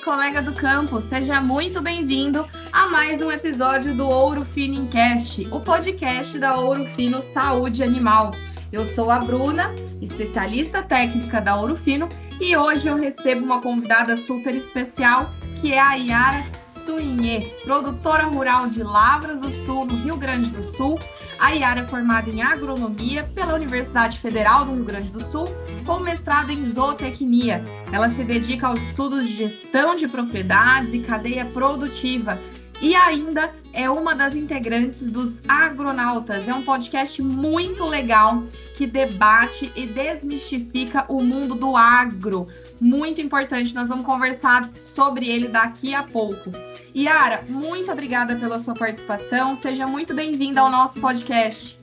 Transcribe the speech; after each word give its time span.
colega 0.00 0.40
do 0.40 0.54
campo, 0.54 0.98
seja 0.98 1.42
muito 1.42 1.82
bem-vindo 1.82 2.46
a 2.72 2.86
mais 2.86 3.20
um 3.20 3.30
episódio 3.30 3.94
do 3.94 4.08
Ouro 4.08 4.46
Fino 4.46 4.74
Incast, 4.74 5.46
o 5.50 5.60
podcast 5.60 6.38
da 6.38 6.56
Ouro 6.56 6.86
Fino 6.96 7.20
Saúde 7.20 7.82
Animal. 7.82 8.30
Eu 8.72 8.86
sou 8.86 9.10
a 9.10 9.18
Bruna, 9.18 9.74
especialista 10.00 10.82
técnica 10.82 11.38
da 11.38 11.54
Ouro 11.54 11.76
Fino, 11.76 12.08
e 12.40 12.56
hoje 12.56 12.88
eu 12.88 12.96
recebo 12.96 13.44
uma 13.44 13.60
convidada 13.60 14.16
super 14.16 14.54
especial, 14.54 15.30
que 15.60 15.74
é 15.74 15.78
a 15.78 15.94
Yara 15.94 16.42
Suinê, 16.86 17.40
produtora 17.62 18.24
rural 18.24 18.68
de 18.68 18.82
Lavras 18.82 19.38
do 19.38 19.50
Sul, 19.66 19.84
no 19.84 19.96
Rio 19.96 20.16
Grande 20.16 20.50
do 20.50 20.62
Sul, 20.62 20.98
a 21.40 21.50
Yara 21.52 21.80
é 21.80 21.84
formada 21.84 22.28
em 22.28 22.42
agronomia 22.42 23.24
pela 23.34 23.54
Universidade 23.54 24.18
Federal 24.18 24.66
do 24.66 24.74
Rio 24.74 24.84
Grande 24.84 25.10
do 25.10 25.26
Sul, 25.26 25.48
com 25.86 25.98
mestrado 25.98 26.50
em 26.50 26.64
zootecnia. 26.66 27.64
Ela 27.90 28.10
se 28.10 28.22
dedica 28.22 28.66
aos 28.66 28.80
estudos 28.82 29.26
de 29.26 29.34
gestão 29.34 29.96
de 29.96 30.06
propriedades 30.06 30.92
e 30.92 31.00
cadeia 31.00 31.46
produtiva 31.46 32.38
e 32.80 32.94
ainda 32.94 33.50
é 33.72 33.88
uma 33.90 34.14
das 34.14 34.34
integrantes 34.34 35.02
dos 35.02 35.40
Agronautas. 35.48 36.46
É 36.46 36.54
um 36.54 36.62
podcast 36.62 37.22
muito 37.22 37.86
legal 37.86 38.42
que 38.74 38.86
debate 38.86 39.72
e 39.74 39.86
desmistifica 39.86 41.04
o 41.08 41.22
mundo 41.22 41.54
do 41.54 41.76
agro. 41.76 42.48
Muito 42.80 43.20
importante, 43.20 43.74
nós 43.74 43.88
vamos 43.88 44.04
conversar 44.04 44.70
sobre 44.74 45.28
ele 45.28 45.48
daqui 45.48 45.94
a 45.94 46.02
pouco. 46.02 46.50
Yara, 46.96 47.42
muito 47.48 47.90
obrigada 47.92 48.34
pela 48.36 48.58
sua 48.58 48.74
participação. 48.74 49.56
Seja 49.56 49.86
muito 49.86 50.14
bem-vinda 50.14 50.60
ao 50.60 50.70
nosso 50.70 51.00
podcast. 51.00 51.78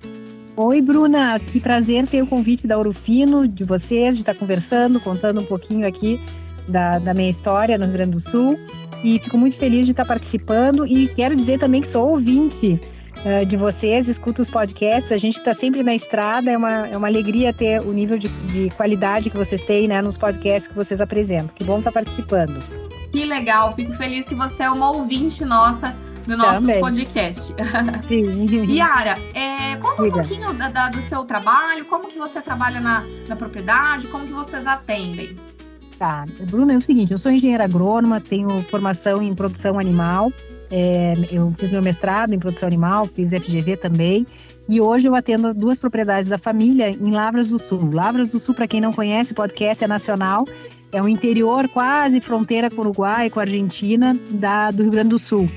Oi, 0.56 0.82
Bruna. 0.82 1.40
Que 1.40 1.60
prazer 1.60 2.08
ter 2.08 2.22
o 2.22 2.28
convite 2.28 2.68
da 2.68 2.78
Orofino, 2.78 3.48
de 3.48 3.64
vocês, 3.64 4.16
de 4.16 4.22
estar 4.22 4.36
conversando, 4.36 5.00
contando 5.00 5.40
um 5.40 5.46
pouquinho 5.46 5.88
aqui 5.88 6.20
da, 6.68 7.00
da 7.00 7.14
minha 7.14 7.30
história 7.30 7.78
no 7.78 7.86
Rio 7.86 7.94
Grande 7.94 8.12
do 8.12 8.20
Sul. 8.20 8.60
E 9.04 9.20
fico 9.20 9.38
muito 9.38 9.58
feliz 9.58 9.86
de 9.86 9.92
estar 9.92 10.06
participando 10.06 10.86
e 10.86 11.08
quero 11.08 11.36
dizer 11.36 11.60
também 11.60 11.82
que 11.82 11.88
sou 11.88 12.10
ouvinte 12.10 12.82
uh, 13.24 13.46
de 13.46 13.56
vocês, 13.56 14.08
escuto 14.08 14.42
os 14.42 14.50
podcasts, 14.50 15.12
a 15.12 15.18
gente 15.18 15.38
está 15.38 15.54
sempre 15.54 15.84
na 15.84 15.94
estrada, 15.94 16.52
é 16.52 16.58
uma, 16.58 16.88
é 16.88 16.98
uma 16.98 17.08
alegria 17.08 17.54
ter 17.54 17.80
o 17.80 17.94
nível 17.94 18.18
de, 18.18 18.28
de 18.28 18.72
qualidade 18.72 19.30
que 19.30 19.38
vocês 19.38 19.62
têm 19.62 19.88
né, 19.88 20.02
nos 20.02 20.18
podcasts 20.18 20.68
que 20.68 20.76
vocês 20.76 21.00
apresentam. 21.00 21.56
Que 21.56 21.64
bom 21.64 21.78
estar 21.78 21.92
participando. 21.92 22.87
Que 23.12 23.26
legal, 23.26 23.74
fico 23.76 23.94
feliz 23.94 24.26
que 24.26 24.36
você 24.36 24.64
é 24.64 24.70
uma 24.70 24.92
ouvinte 24.92 25.44
nossa 25.46 25.96
do 26.28 26.36
nosso 26.36 26.62
Também. 26.62 26.80
podcast. 26.80 27.56
Sim. 28.04 28.46
Yara, 28.70 29.18
é, 29.34 29.78
conta 29.78 30.04
Diga. 30.04 30.18
um 30.18 30.20
pouquinho 30.20 30.54
da, 30.54 30.70
da, 30.70 30.90
do 30.90 31.02
seu 31.02 31.24
trabalho, 31.24 31.86
como 31.86 32.08
que 32.08 32.18
você 32.20 32.42
trabalha 32.42 32.80
na, 32.80 33.04
na 33.28 33.36
propriedade, 33.36 34.08
como 34.08 34.28
que 34.28 34.34
vocês 34.34 34.68
atendem. 34.68 35.36
Tá, 35.98 36.26
Bruna, 36.50 36.74
é 36.74 36.78
o 36.78 36.82
seguinte, 36.82 37.12
eu 37.12 37.18
sou 37.18 37.32
engenheira 37.32 37.64
agrônoma, 37.64 38.22
tenho 38.22 38.50
formação 38.64 39.22
em 39.22 39.34
produção 39.34 39.80
animal, 39.80 40.32
é, 40.70 41.14
eu 41.32 41.52
fiz 41.58 41.72
meu 41.72 41.82
mestrado 41.82 42.34
em 42.34 42.40
produção 42.40 42.68
animal, 42.68 43.08
fiz 43.08 43.32
FGV 43.32 43.78
também, 43.78 44.28
e 44.70 44.80
hoje 44.80 45.08
eu 45.08 45.16
atendo 45.16 45.54
duas 45.56 45.80
propriedades 45.80 46.30
da 46.30 46.38
família 46.38 46.90
em 46.90 47.10
Lavras 47.10 47.50
do 47.50 47.58
Sul. 47.58 47.90
Lavras 47.92 48.30
do 48.30 48.40
Sul, 48.40 48.54
para 48.54 48.68
quem 48.68 48.82
não 48.82 48.94
conhece, 48.94 49.32
o 49.32 49.36
podcast 49.36 49.84
é 49.84 49.88
nacional 49.88 50.46
é 50.92 51.02
o 51.02 51.08
interior, 51.08 51.68
quase 51.70 52.22
fronteira 52.22 52.70
com 52.70 52.78
o 52.78 52.80
Uruguai, 52.82 53.30
com 53.30 53.40
a 53.40 53.44
Argentina, 53.44 54.18
da, 54.30 54.72
do 54.72 54.84
Rio 54.84 54.92
Grande 54.92 55.10
do 55.10 55.20
Sul. 55.20 55.50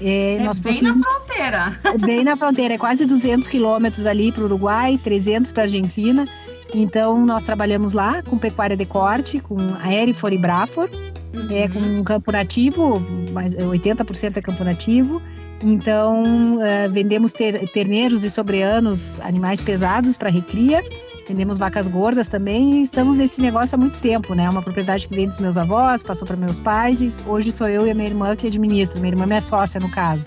É, 0.00 0.36
é 0.36 0.54
bem 0.60 0.82
na 0.82 0.96
fronteira. 0.98 1.80
É 1.84 1.98
bem 1.98 2.24
na 2.24 2.36
fronteira, 2.36 2.74
é 2.74 2.78
quase 2.78 3.04
200 3.04 3.48
quilômetros 3.48 4.06
ali 4.06 4.32
para 4.32 4.42
o 4.42 4.46
Uruguai, 4.46 4.98
300 5.02 5.52
para 5.52 5.64
a 5.64 5.66
Argentina. 5.66 6.26
Então, 6.74 7.24
nós 7.26 7.42
trabalhamos 7.42 7.92
lá 7.92 8.22
com 8.22 8.38
pecuária 8.38 8.76
de 8.76 8.86
corte, 8.86 9.40
com 9.40 9.56
Aerifor 9.82 10.32
e 10.32 10.38
Brafor, 10.38 10.88
uhum. 11.34 11.48
é, 11.50 11.68
com 11.68 11.80
um 11.80 12.04
campo 12.04 12.32
nativo, 12.32 13.02
mas 13.32 13.54
80% 13.54 14.36
é 14.36 14.40
campo 14.40 14.64
nativo. 14.64 15.20
Então, 15.62 16.22
uh, 16.54 16.90
vendemos 16.90 17.34
ter, 17.34 17.68
terneiros 17.68 18.24
e 18.24 18.30
sobreanos, 18.30 19.20
animais 19.20 19.60
pesados 19.60 20.16
para 20.16 20.30
recria 20.30 20.82
vendemos 21.30 21.58
vacas 21.58 21.86
gordas 21.86 22.26
também 22.26 22.78
e 22.78 22.82
estamos 22.82 23.18
nesse 23.18 23.40
negócio 23.40 23.76
há 23.76 23.78
muito 23.78 23.98
tempo, 23.98 24.34
né? 24.34 24.46
É 24.46 24.50
uma 24.50 24.62
propriedade 24.62 25.06
que 25.06 25.14
vem 25.14 25.28
dos 25.28 25.38
meus 25.38 25.56
avós, 25.56 26.02
passou 26.02 26.26
para 26.26 26.36
meus 26.36 26.58
pais 26.58 27.00
e 27.00 27.24
hoje 27.24 27.52
sou 27.52 27.68
eu 27.68 27.86
e 27.86 27.90
a 27.90 27.94
minha 27.94 28.08
irmã 28.08 28.34
que 28.34 28.48
administra. 28.48 28.98
Minha 28.98 29.12
irmã 29.12 29.22
é 29.22 29.26
minha 29.26 29.40
sócia, 29.40 29.78
no 29.78 29.88
caso. 29.88 30.26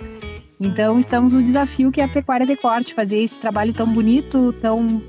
Então, 0.57 0.97
estamos 0.97 1.33
no 1.33 1.43
desafio 1.43 1.91
que 1.91 1.99
é 1.99 2.05
a 2.05 2.07
pecuária 2.07 2.45
de 2.45 2.55
corte, 2.55 2.93
fazer 2.93 3.17
esse 3.17 3.37
trabalho 3.37 3.73
tão 3.73 3.85
bonito, 3.85 4.53
tão, 4.61 5.01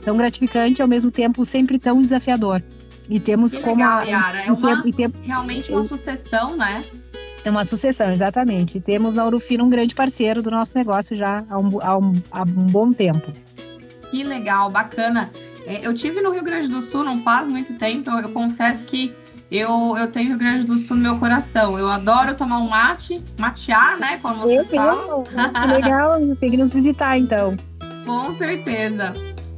tão 0.00 0.16
gratificante, 0.16 0.80
ao 0.80 0.88
mesmo 0.88 1.10
tempo 1.10 1.44
sempre 1.44 1.78
tão 1.78 2.00
desafiador. 2.00 2.62
E 3.10 3.20
temos 3.20 3.54
que 3.54 3.62
como 3.62 3.76
legal, 3.76 3.98
a, 3.98 4.04
Yara. 4.04 4.38
É 4.46 4.52
uma, 4.52 4.82
realmente 5.22 5.70
uma 5.70 5.82
sucessão, 5.82 6.56
né? 6.56 6.82
É 7.44 7.50
uma 7.50 7.66
sucessão, 7.66 8.10
exatamente. 8.10 8.78
E 8.78 8.80
temos 8.80 9.12
na 9.12 9.26
Urufino 9.26 9.66
um 9.66 9.68
grande 9.68 9.94
parceiro 9.94 10.40
do 10.40 10.50
nosso 10.50 10.74
negócio 10.74 11.14
já 11.14 11.44
há 11.50 11.58
um, 11.58 11.78
há 11.82 11.98
um, 11.98 12.22
há 12.30 12.42
um 12.42 12.66
bom 12.66 12.90
tempo. 12.90 13.30
Que 14.12 14.22
legal, 14.22 14.68
bacana. 14.68 15.30
É, 15.66 15.86
eu 15.86 15.94
tive 15.94 16.20
no 16.20 16.30
Rio 16.30 16.42
Grande 16.42 16.68
do 16.68 16.82
Sul 16.82 17.04
não 17.04 17.22
faz 17.22 17.46
muito 17.46 17.74
tempo, 17.74 18.10
eu, 18.10 18.18
eu 18.18 18.28
confesso 18.30 18.86
que 18.86 19.12
eu, 19.50 19.96
eu 19.98 20.10
tenho 20.10 20.30
Rio 20.30 20.38
Grande 20.38 20.64
do 20.64 20.78
Sul 20.78 20.96
no 20.96 21.02
meu 21.02 21.18
coração. 21.18 21.78
Eu 21.78 21.90
adoro 21.90 22.34
tomar 22.34 22.58
um 22.58 22.70
mate, 22.70 23.22
matear, 23.38 23.98
né? 23.98 24.18
Como 24.22 24.40
você 24.40 24.60
eu, 24.60 24.64
fala. 24.64 25.24
Que 25.24 25.66
legal, 25.66 26.18
tem 26.40 26.50
que 26.52 26.56
nos 26.56 26.72
visitar 26.72 27.18
então. 27.18 27.54
Com 28.06 28.34
certeza. 28.34 29.12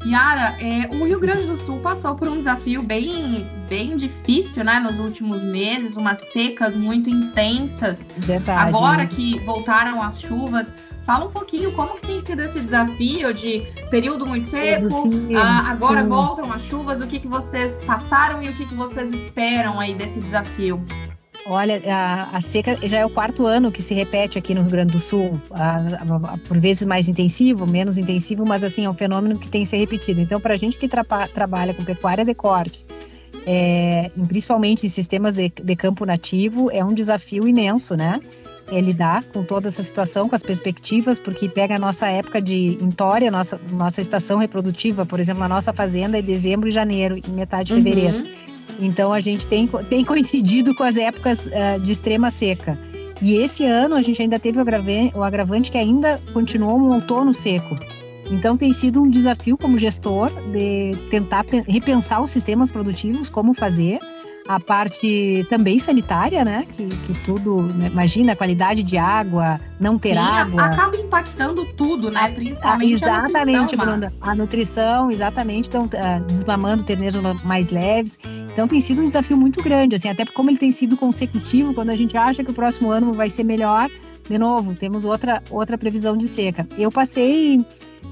Yara, 0.04 0.54
é, 0.60 0.90
o 0.96 1.06
Rio 1.06 1.18
Grande 1.18 1.46
do 1.46 1.56
Sul 1.56 1.78
passou 1.78 2.14
por 2.14 2.28
um 2.28 2.36
desafio 2.36 2.82
bem, 2.82 3.46
bem 3.68 3.96
difícil, 3.96 4.62
né, 4.62 4.78
nos 4.78 4.98
últimos 4.98 5.42
meses, 5.42 5.96
umas 5.96 6.18
secas 6.18 6.76
muito 6.76 7.08
intensas. 7.08 8.06
Verdade. 8.18 8.68
Agora 8.68 9.06
que 9.06 9.38
voltaram 9.40 10.02
as 10.02 10.20
chuvas, 10.20 10.74
Fala 11.04 11.26
um 11.26 11.30
pouquinho 11.30 11.70
como 11.72 11.94
que 11.94 12.06
tem 12.06 12.20
sido 12.20 12.40
esse 12.40 12.60
desafio 12.60 13.32
de 13.34 13.60
período 13.90 14.26
muito 14.26 14.48
seco, 14.48 14.86
ah, 15.36 15.70
agora 15.70 16.02
sim. 16.02 16.08
voltam 16.08 16.50
as 16.50 16.62
chuvas, 16.62 17.00
o 17.00 17.06
que, 17.06 17.18
que 17.18 17.28
vocês 17.28 17.82
passaram 17.84 18.42
e 18.42 18.48
o 18.48 18.54
que, 18.54 18.64
que 18.64 18.74
vocês 18.74 19.10
esperam 19.10 19.78
aí 19.78 19.94
desse 19.94 20.18
desafio? 20.18 20.82
Olha, 21.46 21.82
a, 21.86 22.38
a, 22.38 22.40
seca 22.40 22.78
já 22.88 22.98
é 22.98 23.04
o 23.04 23.10
quarto 23.10 23.44
ano 23.44 23.70
que 23.70 23.82
se 23.82 23.92
repete 23.92 24.38
aqui 24.38 24.54
no 24.54 24.62
Rio 24.62 24.70
Grande 24.70 24.92
do 24.94 25.00
Sul, 25.00 25.38
a, 25.50 25.76
a, 25.76 26.38
por 26.38 26.58
vezes 26.58 26.86
mais 26.86 27.06
intensivo, 27.06 27.66
menos 27.66 27.98
intensivo, 27.98 28.46
mas 28.46 28.64
assim 28.64 28.86
é 28.86 28.90
um 28.90 28.94
fenômeno 28.94 29.38
que 29.38 29.46
tem 29.46 29.62
que 29.62 29.68
ser 29.68 29.76
repetido. 29.76 30.22
Então, 30.22 30.40
para 30.40 30.54
a 30.54 30.56
gente 30.56 30.78
que 30.78 30.88
tra 30.88 31.04
trabalha 31.28 31.74
com 31.74 31.84
pecuária 31.84 32.24
de 32.24 32.34
corte, 32.34 32.86
é, 33.46 34.10
principalmente 34.26 34.86
em 34.86 34.88
sistemas 34.88 35.34
de, 35.34 35.50
de 35.50 35.76
campo 35.76 36.06
nativo, 36.06 36.70
é 36.72 36.82
um 36.82 36.94
desafio 36.94 37.46
imenso, 37.46 37.94
né? 37.94 38.20
É 38.70 38.80
lidar 38.80 39.24
com 39.24 39.42
toda 39.42 39.68
essa 39.68 39.82
situação, 39.82 40.28
com 40.28 40.34
as 40.34 40.42
perspectivas, 40.42 41.18
porque 41.18 41.48
pega 41.48 41.76
a 41.76 41.78
nossa 41.78 42.06
época 42.06 42.40
de 42.40 42.78
entória, 42.80 43.30
nossa, 43.30 43.60
nossa 43.70 44.00
estação 44.00 44.38
reprodutiva, 44.38 45.04
por 45.04 45.20
exemplo, 45.20 45.40
na 45.40 45.48
nossa 45.48 45.72
fazenda 45.72 46.18
é 46.18 46.22
dezembro 46.22 46.68
e 46.68 46.72
janeiro, 46.72 47.16
e 47.16 47.30
metade 47.30 47.68
de 47.68 47.74
fevereiro. 47.74 48.18
Uhum. 48.18 48.24
Então 48.80 49.12
a 49.12 49.20
gente 49.20 49.46
tem, 49.46 49.66
tem 49.88 50.04
coincidido 50.04 50.74
com 50.74 50.82
as 50.82 50.96
épocas 50.96 51.46
uh, 51.46 51.80
de 51.80 51.92
extrema 51.92 52.30
seca. 52.30 52.78
E 53.22 53.34
esse 53.36 53.64
ano 53.64 53.94
a 53.94 54.02
gente 54.02 54.20
ainda 54.20 54.38
teve 54.38 54.58
o 54.58 54.60
agravante, 54.60 55.12
o 55.14 55.22
agravante 55.22 55.70
que 55.70 55.78
ainda 55.78 56.20
continuou 56.32 56.78
um 56.78 56.92
outono 56.92 57.32
seco. 57.32 57.78
Então 58.30 58.56
tem 58.56 58.72
sido 58.72 59.02
um 59.02 59.08
desafio 59.08 59.56
como 59.56 59.78
gestor 59.78 60.30
de 60.50 60.92
tentar 61.10 61.44
repensar 61.68 62.22
os 62.22 62.30
sistemas 62.30 62.70
produtivos, 62.70 63.28
como 63.28 63.52
fazer, 63.52 63.98
a 64.46 64.60
parte 64.60 65.46
também 65.48 65.78
sanitária, 65.78 66.44
né? 66.44 66.66
Que, 66.70 66.86
que 66.86 67.14
tudo, 67.24 67.62
né? 67.62 67.88
imagina 67.90 68.32
a 68.32 68.36
qualidade 68.36 68.82
de 68.82 68.98
água, 68.98 69.60
não 69.80 69.98
ter 69.98 70.12
Sim, 70.14 70.18
água. 70.18 70.64
Acaba 70.64 70.96
impactando 70.96 71.64
tudo, 71.74 72.10
né? 72.10 72.30
Principalmente 72.30 72.92
ah, 72.92 72.94
exatamente, 72.94 73.74
a 73.74 73.78
nutrição. 73.78 73.78
Bruna. 73.78 74.12
A 74.20 74.34
nutrição, 74.34 75.10
exatamente, 75.10 75.64
estão 75.64 75.84
uh, 75.86 76.24
desmamando 76.26 76.84
terneiros 76.84 77.20
mais 77.42 77.70
leves. 77.70 78.18
Então 78.52 78.68
tem 78.68 78.80
sido 78.80 79.00
um 79.00 79.04
desafio 79.04 79.36
muito 79.36 79.62
grande, 79.62 79.96
assim, 79.96 80.08
até 80.08 80.24
como 80.26 80.50
ele 80.50 80.58
tem 80.58 80.70
sido 80.70 80.96
consecutivo, 80.96 81.72
quando 81.74 81.90
a 81.90 81.96
gente 81.96 82.16
acha 82.16 82.44
que 82.44 82.50
o 82.50 82.54
próximo 82.54 82.90
ano 82.90 83.12
vai 83.12 83.30
ser 83.30 83.44
melhor, 83.44 83.88
de 84.28 84.38
novo, 84.38 84.74
temos 84.74 85.04
outra, 85.04 85.42
outra 85.50 85.76
previsão 85.76 86.16
de 86.16 86.28
seca. 86.28 86.66
Eu 86.78 86.90
passei 86.92 87.64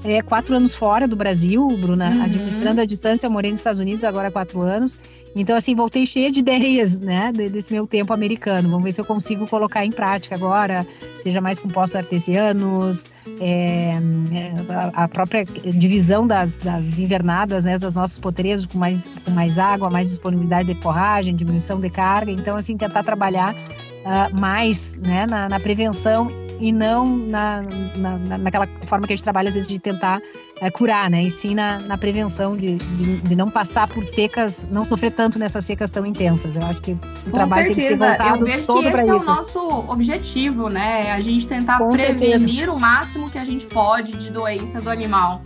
é, 0.03 0.21
quatro 0.21 0.55
anos 0.55 0.75
fora 0.75 1.07
do 1.07 1.15
Brasil, 1.15 1.65
Bruna, 1.79 2.09
uhum. 2.09 2.23
administrando 2.23 2.81
a 2.81 2.85
distância, 2.85 3.27
eu 3.27 3.31
morei 3.31 3.51
nos 3.51 3.59
Estados 3.59 3.79
Unidos 3.79 4.03
agora 4.03 4.27
há 4.27 4.31
quatro 4.31 4.61
anos. 4.61 4.97
Então, 5.35 5.55
assim, 5.55 5.75
voltei 5.75 6.05
cheia 6.05 6.31
de 6.31 6.39
ideias, 6.39 6.99
né, 6.99 7.31
desse 7.31 7.71
meu 7.71 7.87
tempo 7.87 8.13
americano. 8.13 8.69
Vamos 8.69 8.83
ver 8.83 8.91
se 8.91 9.01
eu 9.01 9.05
consigo 9.05 9.47
colocar 9.47 9.85
em 9.85 9.91
prática 9.91 10.35
agora, 10.35 10.85
seja 11.21 11.41
mais 11.41 11.57
compostos 11.57 11.95
artesianos, 11.95 13.09
é, 13.39 13.93
é 13.93 14.53
a 14.93 15.07
própria 15.07 15.43
divisão 15.43 16.27
das, 16.27 16.57
das 16.57 16.99
invernadas, 16.99 17.65
né, 17.65 17.79
das 17.79 17.93
nossos 17.93 18.19
potrezos 18.19 18.65
com 18.65 18.77
mais, 18.77 19.09
com 19.25 19.31
mais 19.31 19.57
água, 19.57 19.89
mais 19.89 20.09
disponibilidade 20.09 20.71
de 20.71 20.79
forragem, 20.79 21.35
diminuição 21.35 21.79
de 21.79 21.89
carga. 21.89 22.31
Então, 22.31 22.55
assim, 22.55 22.77
tentar 22.77 23.03
trabalhar 23.03 23.53
uh, 23.53 24.39
mais, 24.39 24.95
né, 24.97 25.25
na, 25.25 25.49
na 25.49 25.59
prevenção 25.59 26.42
e 26.59 26.71
não 26.71 27.05
na, 27.05 27.63
na, 27.95 28.37
naquela 28.37 28.67
forma 28.85 29.07
que 29.07 29.13
a 29.13 29.15
gente 29.15 29.23
trabalha, 29.23 29.49
às 29.49 29.55
vezes, 29.55 29.67
de 29.67 29.79
tentar 29.79 30.21
é, 30.61 30.69
curar, 30.69 31.09
né? 31.09 31.23
E 31.23 31.31
sim 31.31 31.55
na, 31.55 31.79
na 31.79 31.97
prevenção 31.97 32.55
de, 32.55 32.75
de, 32.75 33.17
de, 33.17 33.35
não 33.35 33.49
passar 33.49 33.87
por 33.87 34.05
secas, 34.05 34.67
não 34.71 34.85
sofrer 34.85 35.11
tanto 35.11 35.37
nessas 35.37 35.65
secas 35.65 35.91
tão 35.91 36.05
intensas. 36.05 36.55
Eu 36.55 36.63
acho 36.63 36.81
que 36.81 36.91
o 36.91 36.99
Com 37.25 37.31
trabalho 37.31 37.67
certeza. 37.67 37.87
tem 37.89 37.97
que 37.97 38.03
ser 38.03 38.17
voltado 38.17 38.39
Eu 38.39 38.45
vejo 38.45 38.67
todo 38.67 38.79
que 38.79 38.85
esse 38.85 38.91
para 38.91 39.01
é 39.01 39.05
isso. 39.05 39.15
o 39.15 39.25
nosso 39.25 39.91
objetivo, 39.91 40.69
né? 40.69 41.11
A 41.11 41.21
gente 41.21 41.47
tentar 41.47 41.79
Com 41.79 41.89
prevenir 41.89 42.39
certeza. 42.39 42.71
o 42.71 42.79
máximo 42.79 43.29
que 43.29 43.37
a 43.37 43.45
gente 43.45 43.65
pode 43.65 44.13
de 44.13 44.31
doença 44.31 44.81
do 44.81 44.89
animal. 44.89 45.41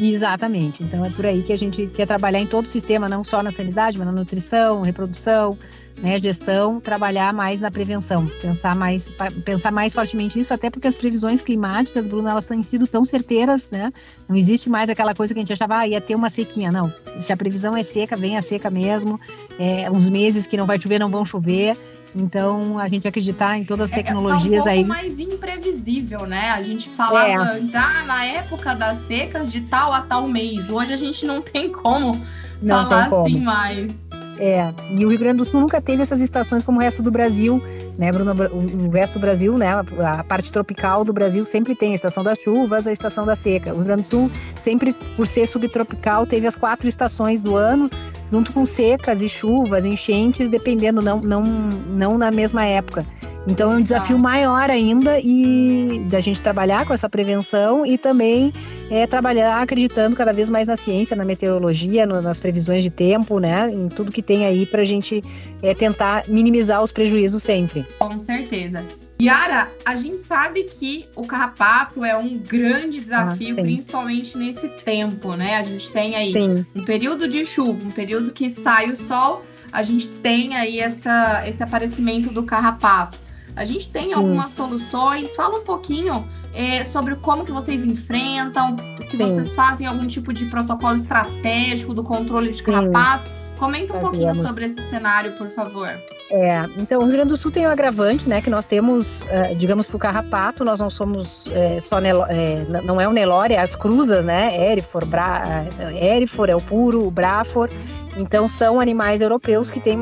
Exatamente. 0.00 0.82
Então 0.82 1.04
é 1.04 1.10
por 1.10 1.24
aí 1.26 1.42
que 1.42 1.52
a 1.52 1.58
gente 1.58 1.86
quer 1.86 2.06
trabalhar 2.06 2.40
em 2.40 2.46
todo 2.46 2.66
o 2.66 2.68
sistema, 2.68 3.08
não 3.08 3.22
só 3.22 3.42
na 3.42 3.50
sanidade, 3.50 3.96
mas 3.96 4.06
na 4.06 4.12
nutrição, 4.12 4.82
reprodução, 4.82 5.56
né, 6.02 6.18
gestão, 6.18 6.80
trabalhar 6.80 7.32
mais 7.32 7.60
na 7.60 7.70
prevenção, 7.70 8.26
pensar 8.42 8.74
mais, 8.74 9.12
pensar 9.44 9.70
mais 9.70 9.94
fortemente 9.94 10.36
nisso, 10.36 10.52
até 10.52 10.68
porque 10.68 10.86
as 10.88 10.94
previsões 10.94 11.40
climáticas, 11.40 12.06
Bruna, 12.06 12.30
elas 12.32 12.46
têm 12.46 12.62
sido 12.62 12.86
tão 12.86 13.04
certeiras, 13.04 13.70
né? 13.70 13.92
Não 14.28 14.36
existe 14.36 14.68
mais 14.68 14.90
aquela 14.90 15.14
coisa 15.14 15.32
que 15.32 15.40
a 15.40 15.42
gente 15.42 15.52
achava, 15.52 15.78
ah, 15.78 15.86
ia 15.88 16.00
ter 16.00 16.14
uma 16.14 16.28
sequinha, 16.28 16.70
não. 16.72 16.92
Se 17.20 17.32
a 17.32 17.36
previsão 17.36 17.76
é 17.76 17.82
seca, 17.82 18.16
vem 18.16 18.36
a 18.36 18.42
seca 18.42 18.68
mesmo. 18.70 19.20
É, 19.58 19.90
uns 19.90 20.08
meses 20.10 20.46
que 20.46 20.56
não 20.56 20.66
vai 20.66 20.78
chover, 20.80 20.98
não 20.98 21.08
vão 21.08 21.24
chover. 21.24 21.76
Então 22.16 22.78
a 22.78 22.86
gente 22.86 23.08
acreditar 23.08 23.58
em 23.58 23.64
todas 23.64 23.90
as 23.90 23.90
É, 23.90 23.94
tá 23.94 24.00
um 24.00 24.04
tecnologias 24.04 24.62
pouco 24.62 24.68
aí. 24.68 24.84
mais 24.84 25.18
imprevisível, 25.18 26.26
né? 26.26 26.50
A 26.50 26.62
gente 26.62 26.88
falava 26.90 27.56
É. 27.56 27.60
já 27.62 28.04
na 28.04 28.24
época 28.24 28.74
das 28.74 28.98
secas 29.06 29.50
de 29.50 29.62
tal 29.62 29.92
a 29.92 30.00
tal 30.02 30.28
mês. 30.28 30.70
Hoje 30.70 30.92
a 30.92 30.96
gente 30.96 31.26
não 31.26 31.42
tem 31.42 31.70
como 31.72 32.20
Não 32.62 32.88
falar 32.88 33.00
tem 33.02 33.10
como. 33.10 33.26
assim 33.26 33.40
mais. 33.40 33.92
É, 34.38 34.72
e 34.90 35.04
o 35.06 35.08
Rio 35.08 35.18
Grande 35.18 35.38
do 35.38 35.44
Sul 35.44 35.60
nunca 35.60 35.80
teve 35.80 36.02
essas 36.02 36.20
estações 36.20 36.64
como 36.64 36.78
o 36.78 36.80
resto 36.80 37.02
do 37.02 37.10
Brasil, 37.10 37.62
né, 37.96 38.10
Bruno? 38.10 38.32
O, 38.32 38.90
resto 38.90 39.14
do 39.14 39.20
Brasil, 39.20 39.56
né, 39.56 39.68
a, 40.00 40.24
parte 40.24 40.50
tropical 40.50 41.04
do 41.04 41.12
Brasil 41.12 41.44
sempre 41.44 41.74
tem 41.74 41.92
a 41.92 41.94
estação 41.94 42.24
das 42.24 42.38
chuvas, 42.38 42.88
a 42.88 42.92
estação 42.92 43.24
da 43.24 43.34
seca. 43.34 43.72
O 43.72 43.76
Rio 43.76 43.84
Grande 43.84 44.02
do 44.02 44.08
Sul, 44.08 44.30
sempre 44.56 44.92
por 45.16 45.26
ser 45.26 45.46
subtropical, 45.46 46.26
teve 46.26 46.46
as 46.46 46.56
quatro 46.56 46.88
estações 46.88 47.42
do 47.42 47.54
ano, 47.54 47.88
junto 48.30 48.52
com 48.52 48.66
secas 48.66 49.22
e 49.22 49.28
chuvas, 49.28 49.86
enchentes, 49.86 50.50
dependendo, 50.50 51.00
não, 51.00 51.20
não, 51.20 51.42
não 51.42 52.18
na 52.18 52.30
mesma 52.30 52.64
época. 52.64 53.06
Então 53.46 53.72
é 53.72 53.76
um 53.76 53.82
desafio 53.82 54.16
Tá. 54.16 54.22
maior 54.22 54.70
ainda 54.70 55.20
e 55.20 56.02
da 56.10 56.18
gente 56.20 56.42
trabalhar 56.42 56.86
com 56.86 56.94
essa 56.94 57.08
prevenção 57.08 57.84
e 57.84 57.98
também 57.98 58.52
é, 58.90 59.06
trabalhar 59.06 59.60
acreditando 59.62 60.14
cada 60.16 60.32
vez 60.32 60.48
mais 60.50 60.68
na 60.68 60.76
ciência, 60.76 61.16
na 61.16 61.24
meteorologia, 61.24 62.06
no- 62.06 62.20
nas 62.22 62.38
previsões 62.38 62.82
de 62.82 62.90
tempo, 62.90 63.38
né? 63.38 63.70
Em 63.72 63.88
tudo 63.88 64.12
que 64.12 64.22
tem 64.22 64.46
aí 64.46 64.66
para 64.66 64.82
a 64.82 64.84
gente 64.84 65.22
é, 65.62 65.74
tentar 65.74 66.24
minimizar 66.28 66.82
os 66.82 66.92
prejuízos 66.92 67.42
sempre. 67.42 67.84
Com 67.98 68.18
certeza. 68.18 68.84
Yara, 69.20 69.68
a 69.84 69.94
gente 69.94 70.18
sabe 70.18 70.64
que 70.64 71.06
o 71.14 71.24
carrapato 71.24 72.04
é 72.04 72.16
um 72.16 72.36
grande 72.36 73.00
desafio, 73.00 73.54
Ah, 73.58 73.62
principalmente 73.62 74.36
nesse 74.36 74.68
tempo, 74.68 75.34
né? 75.34 75.56
A 75.56 75.62
gente 75.62 75.88
tem 75.90 76.16
aí 76.16 76.32
Sim, 76.32 76.66
um 76.74 76.84
período 76.84 77.28
de 77.28 77.44
chuva, 77.46 77.80
um 77.86 77.92
período 77.92 78.32
que 78.32 78.50
sai 78.50 78.90
o 78.90 78.96
sol, 78.96 79.44
a 79.72 79.82
gente 79.82 80.08
tem 80.08 80.56
aí 80.56 80.80
essa, 80.80 81.42
esse 81.48 81.62
aparecimento 81.62 82.30
do 82.30 82.42
carrapato. 82.42 83.18
A 83.56 83.64
gente 83.64 83.88
tem 83.88 84.08
Sim. 84.08 84.14
algumas 84.14 84.50
soluções. 84.50 85.34
Fala 85.36 85.58
um 85.60 85.64
pouquinho 85.64 86.26
é, 86.52 86.82
sobre 86.84 87.14
como 87.16 87.44
que 87.44 87.52
vocês 87.52 87.84
enfrentam, 87.84 88.76
se 89.02 89.16
Sim. 89.16 89.18
vocês 89.18 89.54
fazem 89.54 89.86
algum 89.86 90.06
tipo 90.06 90.32
de 90.32 90.46
protocolo 90.46 90.96
estratégico 90.96 91.94
do 91.94 92.02
controle 92.02 92.50
de 92.50 92.58
Sim. 92.58 92.64
carrapato. 92.64 93.30
Comenta 93.58 93.96
um 93.96 94.00
pouquinho 94.00 94.26
Fazemos. 94.26 94.48
sobre 94.48 94.64
esse 94.66 94.80
cenário, 94.90 95.30
por 95.32 95.48
favor. 95.48 95.88
É, 96.30 96.64
então 96.76 97.00
o 97.00 97.04
Rio 97.04 97.12
Grande 97.12 97.28
do 97.28 97.36
Sul 97.36 97.52
tem 97.52 97.64
um 97.66 97.70
agravante, 97.70 98.28
né? 98.28 98.40
Que 98.42 98.50
nós 98.50 98.66
temos, 98.66 99.24
eh, 99.28 99.54
digamos, 99.54 99.86
para 99.86 99.96
o 99.96 99.98
carrapato, 100.00 100.64
nós 100.64 100.80
não 100.80 100.90
somos 100.90 101.46
eh, 101.52 101.78
só 101.80 102.00
Nelo- 102.00 102.26
n- 102.26 102.80
não 102.82 103.00
é 103.00 103.06
o 103.06 103.12
Nelore, 103.12 103.54
é 103.54 103.60
as 103.60 103.76
cruzas, 103.76 104.24
né? 104.24 104.72
Erifor, 104.72 105.06
Bra, 105.06 105.64
eh, 105.78 106.16
Erifor 106.16 106.50
é 106.50 106.56
o 106.56 106.60
puro, 106.60 107.06
o 107.06 107.10
Brafor. 107.12 107.70
Então 108.16 108.48
são 108.48 108.80
animais 108.80 109.22
europeus 109.22 109.70
que 109.70 109.80
têm 109.80 109.96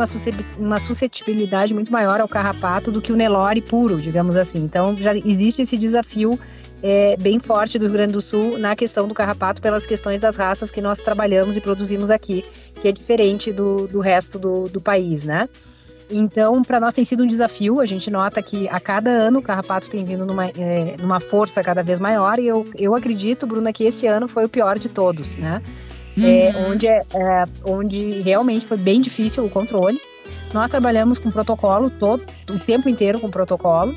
uma, 0.58 0.78
suscetibilidade 0.78 1.72
muito 1.72 1.90
maior 1.90 2.20
ao 2.20 2.28
carrapato 2.28 2.90
do 2.90 3.00
que 3.00 3.12
o 3.12 3.16
Nelore 3.16 3.62
puro, 3.62 4.00
digamos 4.00 4.36
assim. 4.36 4.58
Então 4.58 4.96
já 4.96 5.16
existe 5.16 5.62
esse 5.62 5.78
desafio 5.78 6.38
eh, 6.82 7.16
bem 7.18 7.38
forte 7.38 7.78
do 7.78 7.86
Rio 7.86 7.94
Grande 7.94 8.12
do 8.12 8.20
Sul 8.20 8.58
na 8.58 8.76
questão 8.76 9.08
do 9.08 9.14
carrapato 9.14 9.62
pelas 9.62 9.86
questões 9.86 10.20
das 10.20 10.36
raças 10.36 10.70
que 10.70 10.80
nós 10.80 11.00
trabalhamos 11.00 11.56
e 11.56 11.60
produzimos 11.60 12.10
aqui, 12.10 12.44
que 12.74 12.88
é 12.88 12.92
diferente 12.92 13.50
do, 13.50 13.86
do 13.86 14.00
resto 14.00 14.38
do, 14.38 14.68
do 14.68 14.80
país, 14.80 15.24
né? 15.24 15.48
Então, 16.10 16.62
para 16.62 16.78
nós 16.78 16.92
tem 16.92 17.04
sido 17.04 17.22
um 17.22 17.26
desafio. 17.26 17.80
A 17.80 17.86
gente 17.86 18.10
nota 18.10 18.42
que 18.42 18.68
a 18.68 18.78
cada 18.78 19.10
ano 19.10 19.38
o 19.38 19.42
carrapato 19.42 19.88
tem 19.88 20.04
vindo 20.04 20.26
numa, 20.26 20.46
é, 20.48 20.96
numa 21.00 21.20
força 21.20 21.62
cada 21.62 21.82
vez 21.82 21.98
maior. 21.98 22.38
E 22.38 22.46
eu, 22.46 22.66
eu 22.74 22.94
acredito, 22.94 23.46
Bruna, 23.46 23.72
que 23.72 23.84
esse 23.84 24.06
ano 24.06 24.28
foi 24.28 24.44
o 24.44 24.48
pior 24.48 24.78
de 24.78 24.90
todos, 24.90 25.36
né? 25.36 25.62
É, 26.18 26.52
Uhum. 26.54 26.72
onde, 26.72 26.86
é, 26.86 27.00
é, 27.14 27.44
onde 27.64 28.20
realmente 28.20 28.66
foi 28.66 28.76
bem 28.76 29.00
difícil 29.00 29.44
o 29.44 29.50
controle. 29.50 30.00
Nós 30.52 30.68
trabalhamos 30.68 31.18
com 31.18 31.30
protocolo 31.30 31.88
todo, 31.88 32.24
o 32.50 32.58
tempo 32.58 32.88
inteiro 32.88 33.18
com 33.18 33.30
protocolo 33.30 33.94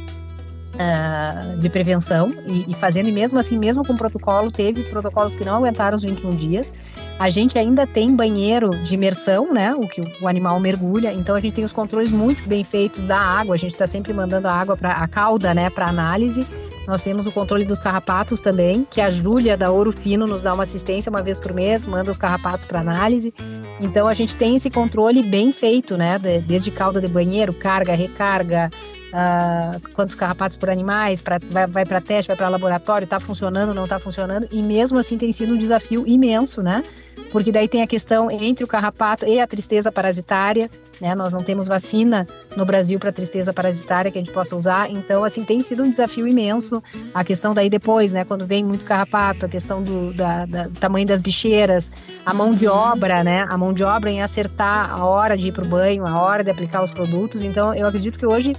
ah, 0.79 1.55
de 1.59 1.69
prevenção 1.69 2.33
e, 2.47 2.71
e 2.71 2.73
fazendo, 2.73 3.09
e 3.09 3.11
mesmo 3.11 3.39
assim, 3.39 3.57
mesmo 3.57 3.85
com 3.85 3.95
protocolo, 3.95 4.51
teve 4.51 4.83
protocolos 4.83 5.35
que 5.35 5.45
não 5.45 5.55
aguentaram 5.55 5.95
os 5.95 6.03
21 6.03 6.35
dias. 6.35 6.73
A 7.17 7.29
gente 7.29 7.57
ainda 7.57 7.87
tem 7.87 8.13
banheiro 8.13 8.69
de 8.69 8.95
imersão, 8.95 9.53
né? 9.53 9.73
O 9.73 9.87
que 9.87 10.01
o 10.21 10.27
animal 10.27 10.59
mergulha. 10.59 11.13
Então 11.13 11.35
a 11.35 11.39
gente 11.39 11.53
tem 11.53 11.63
os 11.63 11.71
controles 11.71 12.11
muito 12.11 12.47
bem 12.47 12.63
feitos 12.63 13.07
da 13.07 13.17
água. 13.17 13.55
A 13.55 13.57
gente 13.57 13.71
está 13.71 13.87
sempre 13.87 14.11
mandando 14.11 14.49
a 14.49 14.53
água 14.53 14.75
para 14.75 14.91
a 14.91 15.07
cauda, 15.07 15.53
né? 15.53 15.69
Para 15.69 15.87
análise. 15.87 16.45
Nós 16.87 17.01
temos 17.01 17.25
o 17.25 17.31
controle 17.31 17.65
dos 17.65 17.79
carrapatos 17.79 18.41
também, 18.41 18.85
que 18.89 19.01
a 19.01 19.09
Júlia 19.09 19.57
da 19.57 19.71
Ouro 19.71 19.91
Fino 19.91 20.27
nos 20.27 20.43
dá 20.43 20.53
uma 20.53 20.63
assistência 20.63 21.09
uma 21.09 21.21
vez 21.21 21.39
por 21.39 21.51
mês, 21.51 21.83
manda 21.83 22.11
os 22.11 22.17
carrapatos 22.17 22.65
para 22.65 22.79
análise. 22.79 23.33
Então 23.81 24.07
a 24.07 24.13
gente 24.13 24.37
tem 24.37 24.55
esse 24.55 24.69
controle 24.69 25.23
bem 25.23 25.51
feito, 25.51 25.97
né? 25.97 26.19
de- 26.19 26.39
Desde 26.41 26.69
cauda 26.71 27.01
de 27.01 27.07
banheiro, 27.07 27.53
carga, 27.53 27.93
recarga, 27.95 28.69
ah, 29.17 29.79
quantos 29.93 30.13
carrapatos 30.13 30.57
por 30.57 30.69
animais, 30.69 31.21
pra, 31.21 31.37
vai, 31.49 31.65
vai 31.67 31.85
para 31.85 32.01
teste, 32.01 32.27
vai 32.27 32.35
para 32.35 32.49
laboratório, 32.49 33.05
está 33.05 33.17
funcionando, 33.17 33.73
não 33.73 33.85
está 33.85 33.97
funcionando, 33.97 34.45
e 34.51 34.61
mesmo 34.61 34.99
assim 34.99 35.17
tem 35.17 35.31
sido 35.31 35.53
um 35.53 35.57
desafio 35.57 36.03
imenso, 36.05 36.61
né? 36.61 36.83
Porque 37.31 37.49
daí 37.49 37.67
tem 37.69 37.81
a 37.81 37.87
questão 37.87 38.29
entre 38.29 38.65
o 38.65 38.67
carrapato 38.67 39.25
e 39.25 39.39
a 39.39 39.47
tristeza 39.47 39.89
parasitária, 39.89 40.69
né? 40.99 41.15
Nós 41.15 41.31
não 41.31 41.41
temos 41.41 41.65
vacina 41.65 42.27
no 42.57 42.65
Brasil 42.65 42.99
para 42.99 43.09
tristeza 43.11 43.53
parasitária 43.53 44.11
que 44.11 44.17
a 44.17 44.21
gente 44.21 44.33
possa 44.33 44.53
usar, 44.53 44.89
então 44.91 45.23
assim 45.23 45.45
tem 45.45 45.61
sido 45.61 45.83
um 45.83 45.89
desafio 45.89 46.27
imenso. 46.27 46.83
A 47.13 47.23
questão 47.23 47.53
daí 47.53 47.69
depois, 47.69 48.11
né? 48.11 48.25
Quando 48.25 48.45
vem 48.45 48.65
muito 48.65 48.83
carrapato, 48.85 49.45
a 49.45 49.49
questão 49.49 49.81
do, 49.81 50.13
da, 50.13 50.45
da- 50.45 50.63
do 50.67 50.77
tamanho 50.77 51.07
das 51.07 51.21
bicheiras, 51.21 51.89
a 52.25 52.33
mão 52.33 52.53
de 52.53 52.67
obra, 52.67 53.23
né? 53.23 53.45
A 53.49 53.57
mão 53.57 53.71
de 53.71 53.83
obra 53.83 54.11
em 54.11 54.21
acertar 54.21 54.91
a 54.91 55.05
hora 55.05 55.37
de 55.37 55.47
ir 55.47 55.51
para 55.53 55.63
o 55.63 55.67
banho, 55.67 56.05
a 56.05 56.21
hora 56.21 56.43
de 56.43 56.51
aplicar 56.51 56.83
os 56.83 56.91
produtos. 56.91 57.43
Então 57.43 57.73
eu 57.73 57.87
acredito 57.87 58.19
que 58.19 58.25
hoje 58.25 58.55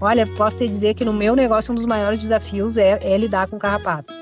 Olha, 0.00 0.26
posso 0.26 0.58
te 0.58 0.68
dizer 0.68 0.94
que 0.94 1.04
no 1.04 1.12
meu 1.12 1.34
negócio 1.34 1.72
um 1.72 1.74
dos 1.74 1.86
maiores 1.86 2.20
desafios 2.20 2.78
é, 2.78 2.98
é 3.02 3.16
lidar 3.18 3.48
com 3.48 3.58
carrapato. 3.58 4.12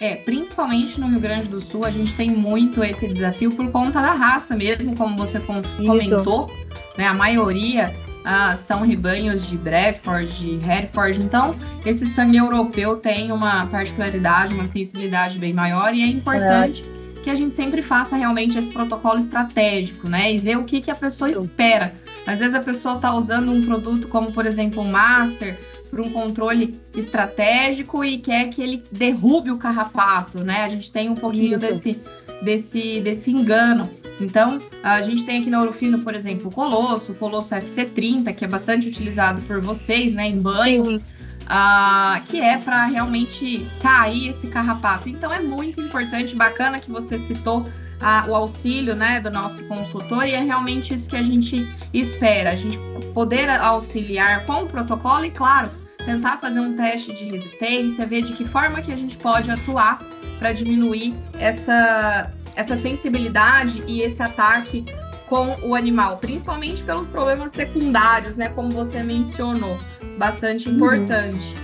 É, 0.00 0.16
principalmente 0.16 1.00
no 1.00 1.06
Rio 1.06 1.20
Grande 1.20 1.48
do 1.48 1.60
Sul, 1.60 1.84
a 1.84 1.90
gente 1.90 2.12
tem 2.14 2.28
muito 2.28 2.82
esse 2.82 3.06
desafio 3.06 3.52
por 3.52 3.70
conta 3.70 4.02
da 4.02 4.12
raça 4.12 4.56
mesmo, 4.56 4.96
como 4.96 5.16
você 5.16 5.38
com- 5.38 5.62
comentou, 5.86 6.50
né? 6.98 7.06
A 7.06 7.14
maioria 7.14 7.94
ah, 8.24 8.56
são 8.56 8.82
rebanhos 8.82 9.46
de 9.46 9.56
Bradford, 9.56 10.26
de 10.32 10.68
Hereford, 10.68 11.22
então 11.22 11.54
esse 11.86 12.04
sangue 12.06 12.36
europeu 12.38 12.96
tem 12.96 13.30
uma 13.30 13.66
particularidade, 13.66 14.54
uma 14.54 14.66
sensibilidade 14.66 15.38
bem 15.38 15.52
maior 15.52 15.94
e 15.94 16.02
é 16.02 16.06
importante 16.06 16.84
que 17.22 17.30
a 17.30 17.34
gente 17.36 17.54
sempre 17.54 17.80
faça 17.82 18.16
realmente 18.16 18.58
esse 18.58 18.70
protocolo 18.70 19.20
estratégico, 19.20 20.08
né? 20.08 20.32
E 20.32 20.38
ver 20.38 20.58
o 20.58 20.64
que, 20.64 20.80
que 20.80 20.90
a 20.90 20.96
pessoa 20.96 21.30
espera. 21.30 21.94
Às 22.26 22.38
vezes 22.38 22.54
a 22.54 22.60
pessoa 22.60 22.96
está 22.96 23.14
usando 23.14 23.50
um 23.50 23.64
produto 23.64 24.08
como, 24.08 24.32
por 24.32 24.46
exemplo, 24.46 24.82
um 24.82 24.90
Master 24.90 25.58
para 25.90 26.00
um 26.00 26.10
controle 26.10 26.80
estratégico 26.96 28.04
e 28.04 28.18
quer 28.18 28.48
que 28.48 28.62
ele 28.62 28.82
derrube 28.90 29.50
o 29.50 29.58
carrapato, 29.58 30.42
né? 30.42 30.62
A 30.62 30.68
gente 30.68 30.90
tem 30.90 31.10
um 31.10 31.14
pouquinho 31.14 31.54
Isso. 31.54 31.62
desse, 31.62 32.00
desse, 32.42 33.00
desse 33.00 33.30
engano. 33.30 33.90
Então, 34.20 34.60
a 34.82 35.02
gente 35.02 35.24
tem 35.24 35.40
aqui 35.40 35.50
na 35.50 35.60
Ourofino, 35.60 35.98
por 35.98 36.14
exemplo, 36.14 36.48
o 36.48 36.50
Colosso, 36.50 37.12
o 37.12 37.14
Colosso 37.14 37.54
FC30, 37.54 38.32
que 38.34 38.44
é 38.44 38.48
bastante 38.48 38.88
utilizado 38.88 39.42
por 39.42 39.60
vocês, 39.60 40.14
né, 40.14 40.28
em 40.28 40.40
banho, 40.40 41.02
ah, 41.46 42.22
que 42.26 42.40
é 42.40 42.56
para 42.56 42.86
realmente 42.86 43.66
cair 43.82 44.30
esse 44.30 44.46
carrapato. 44.46 45.08
Então, 45.08 45.32
é 45.32 45.40
muito 45.40 45.80
importante, 45.80 46.36
bacana 46.36 46.78
que 46.78 46.90
você 46.90 47.18
citou 47.18 47.66
ah, 48.02 48.24
o 48.28 48.34
auxílio, 48.34 48.94
né, 48.94 49.20
do 49.20 49.30
nosso 49.30 49.64
consultor 49.64 50.26
e 50.26 50.32
é 50.32 50.40
realmente 50.40 50.92
isso 50.92 51.08
que 51.08 51.16
a 51.16 51.22
gente 51.22 51.66
espera, 51.94 52.50
a 52.50 52.54
gente 52.54 52.78
poder 53.14 53.48
auxiliar 53.48 54.44
com 54.44 54.64
o 54.64 54.66
protocolo 54.66 55.24
e, 55.24 55.30
claro, 55.30 55.70
tentar 56.04 56.38
fazer 56.38 56.60
um 56.60 56.74
teste 56.74 57.14
de 57.14 57.24
resistência, 57.24 58.04
ver 58.04 58.22
de 58.22 58.32
que 58.32 58.44
forma 58.44 58.80
que 58.82 58.92
a 58.92 58.96
gente 58.96 59.16
pode 59.16 59.50
atuar 59.50 60.02
para 60.38 60.52
diminuir 60.52 61.14
essa, 61.38 62.30
essa 62.56 62.76
sensibilidade 62.76 63.82
e 63.86 64.02
esse 64.02 64.20
ataque 64.22 64.84
com 65.28 65.56
o 65.62 65.74
animal, 65.74 66.18
principalmente 66.18 66.82
pelos 66.82 67.06
problemas 67.06 67.52
secundários, 67.52 68.36
né? 68.36 68.48
Como 68.50 68.70
você 68.70 69.02
mencionou, 69.02 69.78
bastante 70.18 70.68
importante. 70.68 71.54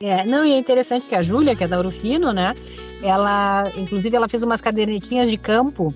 É, 0.00 0.24
não, 0.24 0.44
e 0.44 0.52
é 0.52 0.58
interessante 0.58 1.06
que 1.06 1.14
a 1.14 1.22
Júlia, 1.22 1.54
que 1.54 1.64
é 1.64 1.68
da 1.68 1.78
Urufino, 1.78 2.32
né? 2.32 2.54
Ela, 3.02 3.64
inclusive, 3.76 4.16
ela 4.16 4.28
fez 4.28 4.42
umas 4.42 4.60
cadernetinhas 4.60 5.28
de 5.28 5.36
campo 5.36 5.94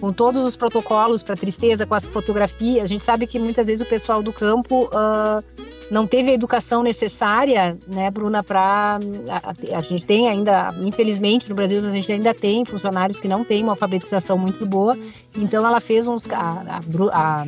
com 0.00 0.12
todos 0.12 0.44
os 0.44 0.56
protocolos 0.56 1.22
para 1.22 1.36
tristeza, 1.36 1.86
com 1.86 1.94
as 1.94 2.06
fotografias. 2.06 2.84
A 2.84 2.86
gente 2.86 3.04
sabe 3.04 3.26
que 3.26 3.38
muitas 3.38 3.66
vezes 3.66 3.84
o 3.84 3.88
pessoal 3.88 4.22
do 4.22 4.32
campo 4.32 4.84
uh, 4.84 5.42
não 5.90 6.06
teve 6.06 6.30
a 6.30 6.34
educação 6.34 6.82
necessária, 6.82 7.78
né, 7.86 8.10
Bruna, 8.10 8.42
para 8.42 8.98
a, 9.28 9.76
a, 9.76 9.80
gente 9.80 10.06
tem 10.06 10.28
ainda, 10.28 10.68
infelizmente 10.80 11.48
no 11.48 11.54
Brasil 11.54 11.84
a 11.84 11.90
gente 11.90 12.10
ainda 12.10 12.34
tem 12.34 12.64
funcionários 12.64 13.20
que 13.20 13.28
não 13.28 13.44
têm 13.44 13.62
uma 13.62 13.72
alfabetização 13.72 14.36
muito 14.36 14.66
boa, 14.66 14.98
então 15.34 15.66
ela 15.66 15.80
fez 15.80 16.08
uns, 16.08 16.28
a, 16.30 16.80
a, 17.12 17.44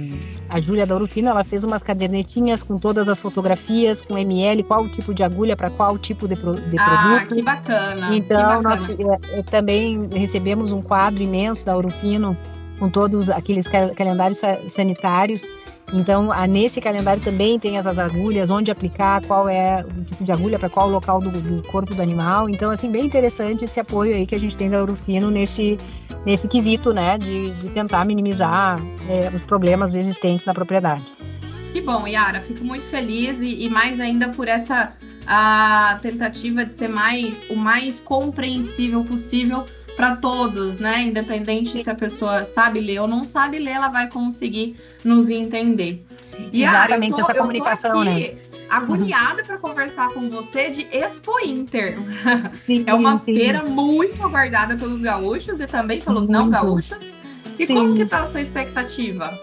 a 0.49 0.61
Júlia 0.61 0.87
da 0.87 0.95
Urufino, 0.95 1.29
ela 1.29 1.43
fez 1.43 1.65
umas 1.65 1.83
cadernetinhas 1.83 2.63
com 2.63 2.79
todas 2.79 3.09
as 3.09 3.19
fotografias, 3.19 4.01
com 4.01 4.17
ml, 4.17 4.63
qual 4.63 4.89
tipo 4.89 5.13
de 5.13 5.25
agulha 5.25 5.57
para 5.57 5.71
qual 5.71 5.99
tipo 5.99 6.29
de, 6.29 6.35
de 6.37 6.79
ah, 6.79 7.21
produto. 7.21 7.35
que 7.35 7.43
bacana. 7.43 8.17
Então 8.17 8.59
que 8.59 8.65
nós 8.65 8.85
é, 8.85 9.39
é, 9.39 9.43
também 9.43 10.09
recebemos 10.13 10.71
um 10.71 10.81
quadro 10.81 11.23
imenso 11.23 11.67
da 11.67 11.77
Urufino 11.77 12.37
com 12.79 12.89
todos 12.89 13.29
aqueles 13.29 13.67
calendários 13.69 14.41
sanitários 14.69 15.45
então, 15.93 16.29
nesse 16.47 16.81
calendário 16.81 17.23
também 17.23 17.59
tem 17.59 17.79
essas 17.79 17.99
agulhas, 17.99 18.51
onde 18.51 18.71
aplicar, 18.71 19.25
qual 19.25 19.49
é 19.49 19.85
o 19.85 20.05
tipo 20.05 20.25
de 20.25 20.33
agulha 20.33 20.59
para 20.59 20.69
qual 20.69 20.89
local 20.89 21.21
do, 21.21 21.31
do, 21.31 21.63
corpo 21.65 21.95
do 21.95 22.03
animal. 22.03 22.49
Então, 22.49 22.71
assim, 22.71 22.91
bem 22.91 23.07
interessante 23.07 23.65
esse 23.65 23.81
apoio 23.81 24.15
aí 24.15 24.27
que 24.27 24.35
a 24.35 24.39
gente 24.39 24.57
tem 24.57 24.69
da 24.69 24.83
Urufino 24.83 25.31
nesse, 25.31 25.79
nesse 26.27 26.47
quesito, 26.47 26.93
né, 26.93 27.17
de, 27.17 27.51
de 27.53 27.71
tentar 27.71 28.05
minimizar 28.05 28.79
é, 29.09 29.35
os 29.35 29.45
problemas 29.45 29.95
existentes 29.95 30.45
na 30.45 30.53
propriedade. 30.53 31.03
Que 31.73 31.81
bom, 31.81 32.07
Yara, 32.07 32.41
fico 32.41 32.65
muito 32.65 32.85
feliz 32.87 33.39
e, 33.41 33.67
e 33.67 33.71
mais 33.71 34.01
ainda 34.01 34.29
por 34.31 34.49
essa 34.49 34.93
a 35.27 35.99
tentativa 36.01 36.65
de 36.65 36.73
ser 36.73 36.89
mais 36.89 37.51
o 37.51 37.57
mais 37.57 38.01
compreensível 38.01 39.05
possível 39.05 39.67
para 39.99 40.15
todos, 40.15 40.79
né? 40.79 41.03
Independente 41.03 41.83
se 41.83 41.91
a 41.91 41.95
pessoa 41.95 42.45
sabe 42.45 42.79
ler 42.79 43.01
ou 43.01 43.09
não 43.09 43.25
sabe 43.25 43.59
ler, 43.59 43.73
ela 43.73 43.89
vai 43.89 44.09
conseguir 44.09 44.77
nos 45.03 45.29
entender. 45.29 46.07
E 46.53 46.63
Exatamente, 46.63 47.15
tô, 47.15 47.21
essa 47.21 47.35
comunicação, 47.35 48.05
né? 48.05 48.37
Agoniada 48.71 49.41
uhum. 49.41 49.47
para 49.47 49.59
conversar 49.59 50.11
com 50.11 50.31
você 50.31 50.71
de 50.71 50.87
Expo 50.93 51.33
Inter. 51.45 51.99
Sim, 52.65 52.85
é 52.87 52.95
uma 52.95 53.19
sim. 53.19 53.35
feira 53.35 53.65
muito 53.65 54.23
aguardada 54.23 54.77
pelos 54.77 55.01
gaúchos 55.01 55.59
e 55.59 55.67
também 55.67 56.01
pelos 56.01 56.29
muito. 56.29 56.33
não 56.33 56.49
gaúchos. 56.49 56.99
E 57.59 57.67
sim. 57.67 57.75
como 57.75 57.97
que 57.97 58.07
tá 58.07 58.23
a 58.23 58.27
sua 58.29 58.41
expectativa? 58.41 59.37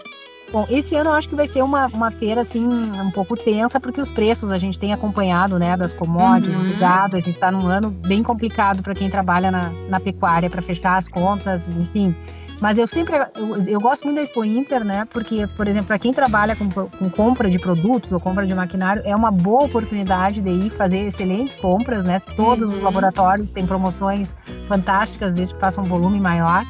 Bom, 0.52 0.66
esse 0.70 0.94
ano 0.94 1.10
eu 1.10 1.14
acho 1.14 1.28
que 1.28 1.34
vai 1.34 1.46
ser 1.46 1.62
uma, 1.62 1.86
uma 1.88 2.10
feira 2.10 2.40
assim 2.40 2.64
um 2.66 3.10
pouco 3.10 3.36
tensa, 3.36 3.80
porque 3.80 4.00
os 4.00 4.10
preços 4.10 4.52
a 4.52 4.58
gente 4.58 4.78
tem 4.78 4.92
acompanhado, 4.92 5.58
né, 5.58 5.76
das 5.76 5.92
commodities, 5.92 6.56
uhum. 6.56 6.72
do 6.72 6.78
gado, 6.78 7.16
a 7.16 7.20
gente 7.20 7.34
está 7.34 7.50
num 7.50 7.66
ano 7.66 7.90
bem 7.90 8.22
complicado 8.22 8.82
para 8.82 8.94
quem 8.94 9.10
trabalha 9.10 9.50
na, 9.50 9.70
na 9.88 9.98
pecuária 9.98 10.48
para 10.48 10.62
fechar 10.62 10.96
as 10.96 11.08
contas, 11.08 11.68
enfim. 11.68 12.14
Mas 12.60 12.78
eu 12.78 12.86
sempre 12.86 13.16
eu, 13.16 13.58
eu, 13.66 13.80
gosto 13.80 14.04
muito 14.04 14.16
da 14.16 14.22
Expo 14.22 14.44
Inter, 14.44 14.84
né? 14.84 15.04
Porque, 15.10 15.46
por 15.56 15.68
exemplo, 15.68 15.88
para 15.88 15.98
quem 15.98 16.12
trabalha 16.12 16.56
com, 16.56 16.70
com, 16.70 17.10
compra 17.10 17.50
de 17.50 17.58
produtos 17.58 18.10
ou 18.10 18.18
compra 18.18 18.46
de 18.46 18.54
maquinário, 18.54 19.02
é 19.04 19.14
uma 19.14 19.30
boa 19.30 19.64
oportunidade 19.64 20.40
de 20.40 20.50
ir 20.50 20.70
fazer 20.70 21.00
excelentes 21.00 21.54
compras, 21.54 22.02
né? 22.02 22.20
Todos 22.34 22.70
uhum. 22.70 22.76
os 22.76 22.82
laboratórios 22.82 23.50
têm 23.50 23.66
promoções 23.66 24.34
fantásticas 24.68 25.34
desde 25.34 25.54
que 25.54 25.60
façam 25.60 25.84
um 25.84 25.86
volume 25.86 26.18
maior. 26.18 26.64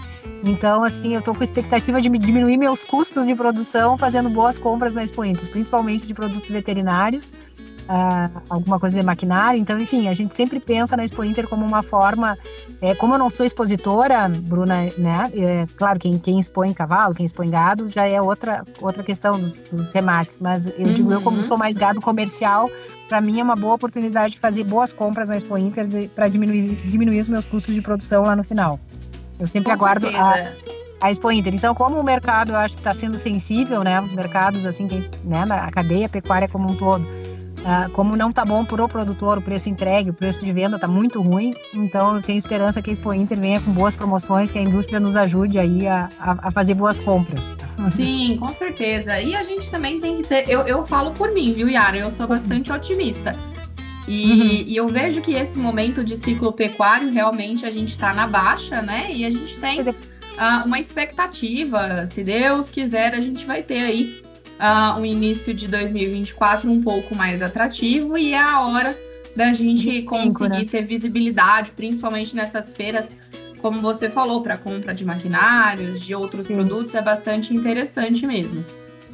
Então, 0.46 0.84
assim, 0.84 1.12
eu 1.12 1.18
estou 1.18 1.34
com 1.34 1.42
expectativa 1.42 2.00
de 2.00 2.08
diminuir 2.08 2.56
meus 2.56 2.84
custos 2.84 3.26
de 3.26 3.34
produção 3.34 3.98
fazendo 3.98 4.30
boas 4.30 4.58
compras 4.58 4.94
na 4.94 5.02
Expo 5.02 5.24
Inter, 5.24 5.48
principalmente 5.50 6.06
de 6.06 6.14
produtos 6.14 6.48
veterinários, 6.48 7.32
uh, 7.86 8.42
alguma 8.48 8.78
coisa 8.78 8.98
de 8.98 9.04
maquinário. 9.04 9.58
Então, 9.58 9.76
enfim, 9.76 10.08
a 10.08 10.14
gente 10.14 10.34
sempre 10.34 10.60
pensa 10.60 10.96
na 10.96 11.04
Expo 11.04 11.24
Inter 11.24 11.48
como 11.48 11.66
uma 11.66 11.82
forma. 11.82 12.38
É, 12.80 12.94
como 12.94 13.14
eu 13.14 13.18
não 13.18 13.28
sou 13.28 13.44
expositora, 13.44 14.28
Bruna, 14.28 14.82
né? 14.98 15.30
É, 15.34 15.66
claro, 15.76 15.98
quem, 15.98 16.18
quem 16.18 16.38
expõe 16.38 16.72
cavalo, 16.72 17.14
quem 17.14 17.26
expõe 17.26 17.50
gado, 17.50 17.88
já 17.88 18.06
é 18.06 18.20
outra, 18.20 18.64
outra 18.80 19.02
questão 19.02 19.40
dos, 19.40 19.62
dos 19.62 19.90
remates. 19.90 20.38
Mas 20.38 20.68
eu 20.78 20.86
uhum. 20.86 20.94
digo, 20.94 21.12
eu, 21.12 21.22
como 21.22 21.38
uhum. 21.38 21.42
sou 21.42 21.56
mais 21.58 21.76
gado 21.76 22.00
comercial, 22.00 22.70
para 23.08 23.20
mim 23.20 23.40
é 23.40 23.42
uma 23.42 23.56
boa 23.56 23.74
oportunidade 23.74 24.34
de 24.34 24.40
fazer 24.40 24.64
boas 24.64 24.92
compras 24.92 25.28
na 25.28 25.36
Expo 25.36 25.56
Inter 25.56 26.08
para 26.14 26.28
diminuir, 26.28 26.76
diminuir 26.84 27.20
os 27.20 27.28
meus 27.28 27.44
custos 27.44 27.74
de 27.74 27.80
produção 27.80 28.22
lá 28.22 28.36
no 28.36 28.44
final. 28.44 28.78
Eu 29.38 29.46
sempre 29.46 29.70
Com 29.70 29.72
aguardo 29.72 30.08
a, 30.08 30.52
a 31.00 31.10
Expo 31.10 31.30
Inter. 31.30 31.54
Então, 31.54 31.74
como 31.74 31.98
o 31.98 32.02
mercado, 32.02 32.52
eu 32.52 32.56
acho 32.56 32.74
que 32.74 32.80
está 32.80 32.92
sendo 32.92 33.18
sensível, 33.18 33.82
né? 33.82 34.00
Os 34.00 34.14
mercados, 34.14 34.66
assim, 34.66 34.88
tem, 34.88 35.08
né? 35.24 35.44
A 35.50 35.70
cadeia 35.70 36.08
pecuária 36.08 36.48
como 36.48 36.70
um 36.70 36.74
todo. 36.74 37.06
Uh, 37.66 37.90
como 37.90 38.16
não 38.16 38.30
tá 38.30 38.44
bom 38.44 38.64
para 38.64 38.84
o 38.84 38.88
produtor, 38.88 39.38
o 39.38 39.42
preço 39.42 39.68
entregue, 39.68 40.10
o 40.10 40.14
preço 40.14 40.44
de 40.44 40.52
venda 40.52 40.78
tá 40.78 40.86
muito 40.86 41.20
ruim, 41.20 41.52
então 41.74 42.14
eu 42.14 42.22
tenho 42.22 42.38
esperança 42.38 42.80
que 42.80 42.90
a 42.90 42.92
Expo 42.92 43.12
Inter 43.12 43.40
venha 43.40 43.60
com 43.60 43.72
boas 43.72 43.96
promoções, 43.96 44.52
que 44.52 44.58
a 44.58 44.62
indústria 44.62 45.00
nos 45.00 45.16
ajude 45.16 45.58
aí 45.58 45.84
a, 45.84 46.08
a, 46.16 46.46
a 46.46 46.50
fazer 46.52 46.74
boas 46.74 47.00
compras. 47.00 47.56
Sim, 47.90 48.36
com 48.38 48.54
certeza. 48.54 49.20
E 49.20 49.34
a 49.34 49.42
gente 49.42 49.68
também 49.68 50.00
tem 50.00 50.16
que 50.16 50.22
ter, 50.22 50.48
eu, 50.48 50.60
eu 50.60 50.86
falo 50.86 51.10
por 51.10 51.32
mim, 51.32 51.52
viu, 51.52 51.68
Yara? 51.68 51.96
Eu 51.96 52.10
sou 52.12 52.28
bastante 52.28 52.70
otimista. 52.70 53.34
E, 54.08 54.32
uhum. 54.32 54.64
e, 54.68 54.76
eu 54.76 54.86
vejo 54.86 55.20
que 55.20 55.34
esse 55.34 55.58
momento 55.58 56.04
de 56.04 56.16
ciclo 56.16 56.52
pecuário 56.52 57.10
realmente 57.10 57.66
a 57.66 57.70
gente 57.70 57.90
está 57.90 58.14
na 58.14 58.26
baixa, 58.26 58.80
né? 58.80 59.08
E 59.12 59.24
a 59.24 59.30
gente 59.30 59.58
tem 59.58 59.80
uh, 59.80 59.94
uma 60.64 60.78
expectativa, 60.78 62.06
se 62.06 62.22
Deus 62.22 62.70
quiser, 62.70 63.14
a 63.14 63.20
gente 63.20 63.44
vai 63.44 63.62
ter 63.62 63.80
aí 63.80 64.22
uh, 64.60 65.00
um 65.00 65.04
início 65.04 65.52
de 65.52 65.66
2024 65.66 66.70
um 66.70 66.80
pouco 66.80 67.14
mais 67.14 67.42
atrativo 67.42 68.16
e 68.16 68.32
é 68.32 68.40
a 68.40 68.60
hora 68.60 68.96
da 69.34 69.52
gente 69.52 70.02
conseguir 70.02 70.48
né? 70.48 70.64
ter 70.64 70.82
visibilidade, 70.82 71.72
principalmente 71.72 72.34
nessas 72.34 72.72
feiras, 72.72 73.10
como 73.60 73.80
você 73.80 74.08
falou, 74.08 74.40
para 74.40 74.56
compra 74.56 74.94
de 74.94 75.04
maquinários, 75.04 76.00
de 76.00 76.14
outros 76.14 76.46
Sim. 76.46 76.54
produtos, 76.54 76.94
é 76.94 77.02
bastante 77.02 77.52
interessante 77.52 78.26
mesmo. 78.26 78.64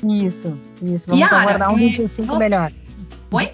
Isso, 0.04 0.56
isso. 0.82 1.06
Vamos 1.08 1.24
aguardar 1.24 1.72
um 1.72 1.76
25 1.76 2.34
é... 2.34 2.38
melhor. 2.38 2.72
Oi? 3.32 3.50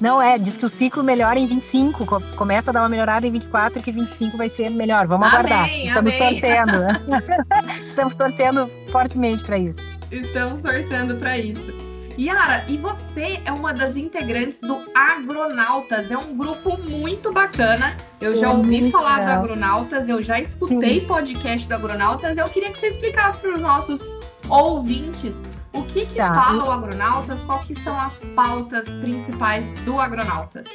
Não, 0.00 0.20
é, 0.20 0.38
diz 0.38 0.56
que 0.56 0.66
o 0.66 0.68
ciclo 0.68 1.02
melhora 1.02 1.38
em 1.38 1.46
25, 1.46 2.20
começa 2.36 2.70
a 2.70 2.74
dar 2.74 2.82
uma 2.82 2.88
melhorada 2.88 3.26
em 3.26 3.32
24 3.32 3.78
e 3.78 3.82
que 3.82 3.92
25 3.92 4.36
vai 4.36 4.48
ser 4.48 4.70
melhor. 4.70 5.06
Vamos 5.06 5.28
amém, 5.28 5.38
aguardar. 5.38 5.70
Estamos 5.70 6.14
amém. 6.14 6.18
torcendo. 6.18 7.82
Estamos 7.84 8.14
torcendo 8.14 8.70
fortemente 8.90 9.44
para 9.44 9.58
isso. 9.58 9.80
Estamos 10.10 10.60
torcendo 10.60 11.16
para 11.16 11.38
isso. 11.38 11.72
Yara, 12.18 12.64
e 12.68 12.76
você 12.76 13.40
é 13.44 13.52
uma 13.52 13.72
das 13.72 13.96
integrantes 13.96 14.60
do 14.60 14.78
Agronautas. 14.94 16.10
É 16.10 16.16
um 16.16 16.36
grupo 16.36 16.78
muito 16.78 17.32
bacana. 17.32 17.94
Eu 18.20 18.36
já 18.36 18.50
ouvi 18.50 18.90
falar 18.90 19.24
do 19.24 19.30
Agronautas, 19.32 20.08
eu 20.08 20.22
já 20.22 20.40
escutei 20.40 21.00
Sim. 21.00 21.06
podcast 21.06 21.66
do 21.66 21.74
Agronautas. 21.74 22.38
Eu 22.38 22.48
queria 22.48 22.70
que 22.70 22.78
você 22.78 22.88
explicasse 22.88 23.38
para 23.38 23.54
os 23.54 23.60
nossos 23.60 24.08
ouvintes 24.48 25.34
o 25.74 25.82
que, 25.82 26.06
que 26.06 26.16
tá. 26.16 26.32
fala 26.32 26.64
o 26.64 26.70
Agronautas? 26.70 27.42
Quais 27.42 27.64
que 27.64 27.74
são 27.74 27.98
as 28.00 28.14
pautas 28.34 28.88
principais 28.94 29.68
do 29.80 29.98
Agronautas? 29.98 30.66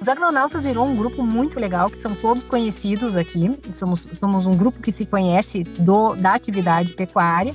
Os 0.00 0.08
Agronautas 0.08 0.64
virou 0.64 0.86
um 0.86 0.96
grupo 0.96 1.22
muito 1.22 1.60
legal, 1.60 1.90
que 1.90 1.98
são 1.98 2.14
todos 2.14 2.42
conhecidos 2.42 3.16
aqui. 3.16 3.58
Somos, 3.72 4.08
somos 4.12 4.46
um 4.46 4.56
grupo 4.56 4.80
que 4.80 4.90
se 4.90 5.06
conhece 5.06 5.62
do, 5.62 6.14
da 6.16 6.34
atividade 6.34 6.94
pecuária 6.94 7.54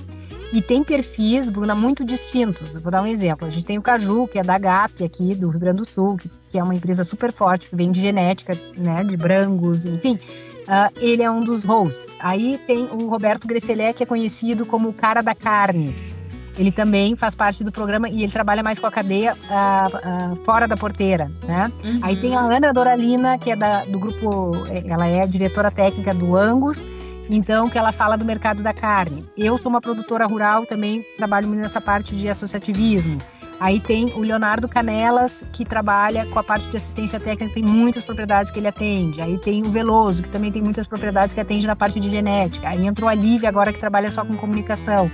e 0.53 0.61
tem 0.61 0.83
perfis, 0.83 1.49
Bruna, 1.49 1.75
muito 1.75 2.05
distintos. 2.05 2.75
Eu 2.75 2.81
vou 2.81 2.91
dar 2.91 3.01
um 3.01 3.07
exemplo. 3.07 3.47
A 3.47 3.49
gente 3.49 3.65
tem 3.65 3.77
o 3.77 3.81
Caju, 3.81 4.27
que 4.27 4.39
é 4.39 4.43
da 4.43 4.57
GAP 4.57 5.03
aqui 5.03 5.35
do 5.35 5.49
Rio 5.49 5.59
Grande 5.59 5.77
do 5.77 5.85
Sul, 5.85 6.17
que, 6.17 6.29
que 6.49 6.57
é 6.57 6.63
uma 6.63 6.75
empresa 6.75 7.03
super 7.03 7.33
forte, 7.33 7.67
que 7.67 7.75
vem 7.75 7.91
de 7.91 7.99
genética, 7.99 8.57
né, 8.77 9.03
de 9.03 9.17
brangos, 9.17 9.85
enfim. 9.85 10.19
Uh, 10.61 10.99
ele 10.99 11.23
é 11.23 11.29
um 11.29 11.41
dos 11.41 11.63
hosts. 11.63 12.15
Aí 12.19 12.59
tem 12.65 12.87
o 12.91 13.07
Roberto 13.07 13.47
Gresselé, 13.47 13.91
que 13.91 14.03
é 14.03 14.05
conhecido 14.05 14.65
como 14.65 14.89
o 14.89 14.93
cara 14.93 15.21
da 15.21 15.35
carne 15.35 16.14
ele 16.57 16.71
também 16.71 17.15
faz 17.15 17.35
parte 17.35 17.63
do 17.63 17.71
programa 17.71 18.09
e 18.09 18.23
ele 18.23 18.31
trabalha 18.31 18.63
mais 18.63 18.79
com 18.79 18.87
a 18.87 18.91
cadeia 18.91 19.33
uh, 19.33 20.33
uh, 20.33 20.35
fora 20.43 20.67
da 20.67 20.77
porteira, 20.77 21.31
né? 21.47 21.71
Uhum. 21.83 21.99
Aí 22.01 22.19
tem 22.19 22.35
a 22.35 22.39
Ana 22.39 22.71
Doralina, 22.71 23.37
que 23.37 23.51
é 23.51 23.55
da, 23.55 23.83
do 23.83 23.99
grupo, 23.99 24.51
ela 24.85 25.05
é 25.05 25.27
diretora 25.27 25.69
técnica 25.69 26.13
do 26.13 26.35
Angus, 26.35 26.85
então 27.29 27.67
que 27.67 27.77
ela 27.77 27.91
fala 27.91 28.17
do 28.17 28.25
mercado 28.25 28.63
da 28.63 28.73
carne. 28.73 29.27
Eu 29.37 29.57
sou 29.57 29.69
uma 29.69 29.81
produtora 29.81 30.25
rural, 30.25 30.65
também 30.65 31.03
trabalho 31.17 31.47
nessa 31.49 31.81
parte 31.81 32.15
de 32.15 32.29
associativismo. 32.29 33.19
Aí 33.59 33.79
tem 33.79 34.05
o 34.15 34.19
Leonardo 34.19 34.67
Canelas, 34.67 35.43
que 35.53 35.63
trabalha 35.63 36.25
com 36.25 36.37
a 36.37 36.43
parte 36.43 36.67
de 36.67 36.75
assistência 36.75 37.19
técnica, 37.19 37.53
tem 37.53 37.63
muitas 37.63 38.03
propriedades 38.03 38.51
que 38.51 38.59
ele 38.59 38.67
atende. 38.67 39.21
Aí 39.21 39.37
tem 39.37 39.63
o 39.63 39.71
Veloso, 39.71 40.23
que 40.23 40.29
também 40.29 40.51
tem 40.51 40.61
muitas 40.61 40.85
propriedades 40.85 41.33
que 41.33 41.39
atende 41.39 41.65
na 41.65 41.75
parte 41.75 41.99
de 41.99 42.09
genética. 42.09 42.67
Aí 42.67 42.85
entrou 42.85 43.09
a 43.09 43.13
Lívia 43.13 43.47
agora, 43.47 43.71
que 43.71 43.79
trabalha 43.79 44.11
só 44.11 44.25
com 44.25 44.35
comunicação. 44.35 45.09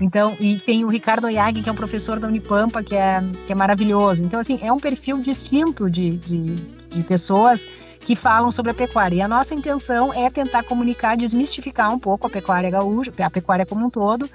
Então, 0.00 0.36
e 0.40 0.56
tem 0.56 0.84
o 0.84 0.88
Ricardo 0.88 1.26
Oyag, 1.26 1.62
que 1.62 1.68
é 1.68 1.72
um 1.72 1.76
professor 1.76 2.18
da 2.18 2.26
Unipampa, 2.28 2.82
que 2.82 2.94
é, 2.94 3.22
que 3.46 3.52
é 3.52 3.54
maravilhoso. 3.54 4.24
Então, 4.24 4.40
assim, 4.40 4.58
é 4.62 4.72
um 4.72 4.78
perfil 4.78 5.18
distinto 5.20 5.88
de, 5.88 6.16
de, 6.16 6.56
de 6.90 7.02
pessoas 7.02 7.66
que 8.00 8.16
falam 8.16 8.50
sobre 8.50 8.72
a 8.72 8.74
pecuária. 8.74 9.16
E 9.16 9.20
a 9.22 9.28
nossa 9.28 9.54
intenção 9.54 10.12
é 10.12 10.28
tentar 10.28 10.64
comunicar, 10.64 11.16
desmistificar 11.16 11.92
um 11.92 11.98
pouco 11.98 12.26
a 12.26 12.30
pecuária 12.30 12.70
gaúcha, 12.70 13.12
a 13.20 13.30
pecuária 13.30 13.64
como 13.64 13.86
um 13.86 13.90
todo, 13.90 14.28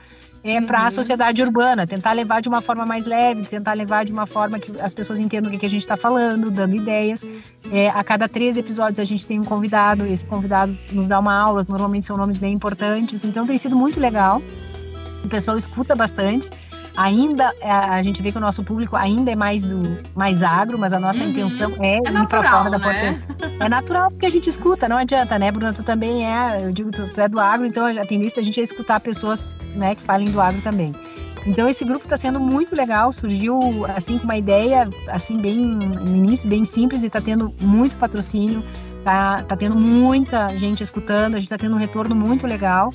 é, 0.44 0.62
para 0.62 0.82
a 0.82 0.84
uhum. 0.86 0.92
sociedade 0.92 1.42
urbana, 1.44 1.86
tentar 1.86 2.14
levar 2.14 2.42
de 2.42 2.48
uma 2.48 2.62
forma 2.62 2.86
mais 2.86 3.06
leve, 3.06 3.44
tentar 3.44 3.74
levar 3.74 4.06
de 4.06 4.12
uma 4.12 4.26
forma 4.26 4.60
que 4.60 4.72
as 4.80 4.94
pessoas 4.94 5.20
entendam 5.20 5.50
o 5.50 5.52
que, 5.52 5.60
que 5.60 5.66
a 5.66 5.70
gente 5.70 5.82
está 5.82 5.98
falando, 5.98 6.50
dando 6.50 6.76
ideias. 6.76 7.26
É, 7.72 7.90
a 7.90 8.04
cada 8.04 8.30
três 8.30 8.58
episódios 8.58 9.00
a 9.00 9.04
gente 9.04 9.28
tem 9.28 9.40
um 9.40 9.44
convidado, 9.44 10.06
esse 10.06 10.24
convidado 10.24 10.78
nos 10.92 11.10
dá 11.10 11.20
uma 11.20 11.38
aula, 11.38 11.62
normalmente 11.68 12.06
são 12.06 12.16
nomes 12.16 12.38
bem 12.38 12.54
importantes, 12.54 13.26
então 13.26 13.46
tem 13.46 13.58
sido 13.58 13.76
muito 13.76 14.00
legal. 14.00 14.42
O 15.28 15.30
pessoal 15.30 15.58
escuta 15.58 15.94
bastante 15.94 16.50
ainda 16.96 17.54
é, 17.60 17.70
a 17.70 18.02
gente 18.02 18.24
vê 18.24 18.32
que 18.32 18.38
o 18.38 18.42
nosso 18.42 18.64
público 18.64 18.96
ainda 18.96 19.30
é 19.30 19.36
mais 19.36 19.64
do 19.64 20.04
mais 20.16 20.42
agro, 20.42 20.80
mas 20.80 20.94
a 20.94 21.00
nossa 21.00 21.22
uhum. 21.24 21.30
intenção 21.30 21.74
é, 21.80 21.96
é 21.96 21.98
ir 21.98 22.28
para 22.28 22.44
fora 22.44 22.70
da 22.72 22.80
né? 22.80 23.22
É 23.60 23.70
natural 23.70 24.10
porque 24.10 24.26
a 24.26 24.30
gente 24.30 24.50
escuta, 24.50 24.88
não 24.88 24.98
adianta, 24.98 25.38
né, 25.38 25.52
Bruna? 25.52 25.74
Tu 25.74 25.84
também 25.84 26.26
é, 26.26 26.64
eu 26.64 26.72
digo, 26.72 26.90
tu, 26.90 27.08
tu 27.08 27.22
é 27.22 27.28
do 27.28 27.40
agro, 27.40 27.68
então 27.68 27.86
a 27.86 28.06
tendência 28.06 28.40
a 28.40 28.44
gente 28.44 28.60
é 28.60 28.64
escutar 28.64 29.00
pessoas, 29.02 29.60
né, 29.76 29.94
que 29.94 30.02
falem 30.02 30.32
do 30.32 30.40
agro 30.40 30.62
também. 30.62 30.96
Então 31.46 31.70
esse 31.70 31.86
grupo 31.86 32.06
está 32.06 32.16
sendo 32.18 32.40
muito 32.40 32.74
legal, 32.74 33.12
surgiu 33.12 33.60
assim 33.96 34.18
com 34.18 34.24
uma 34.24 34.38
ideia 34.38 34.90
assim 35.10 35.38
bem 35.38 35.56
no 35.56 36.16
início 36.16 36.50
bem 36.50 36.64
simples 36.64 37.04
e 37.04 37.08
está 37.08 37.22
tendo 37.22 37.54
muito 37.62 37.96
patrocínio, 37.98 38.64
tá, 39.04 39.44
tá 39.44 39.56
tendo 39.56 39.76
muita 39.76 40.48
gente 40.50 40.82
escutando, 40.84 41.36
a 41.36 41.40
gente 41.40 41.46
está 41.46 41.58
tendo 41.58 41.76
um 41.76 41.80
retorno 41.80 42.16
muito 42.16 42.48
legal. 42.48 42.92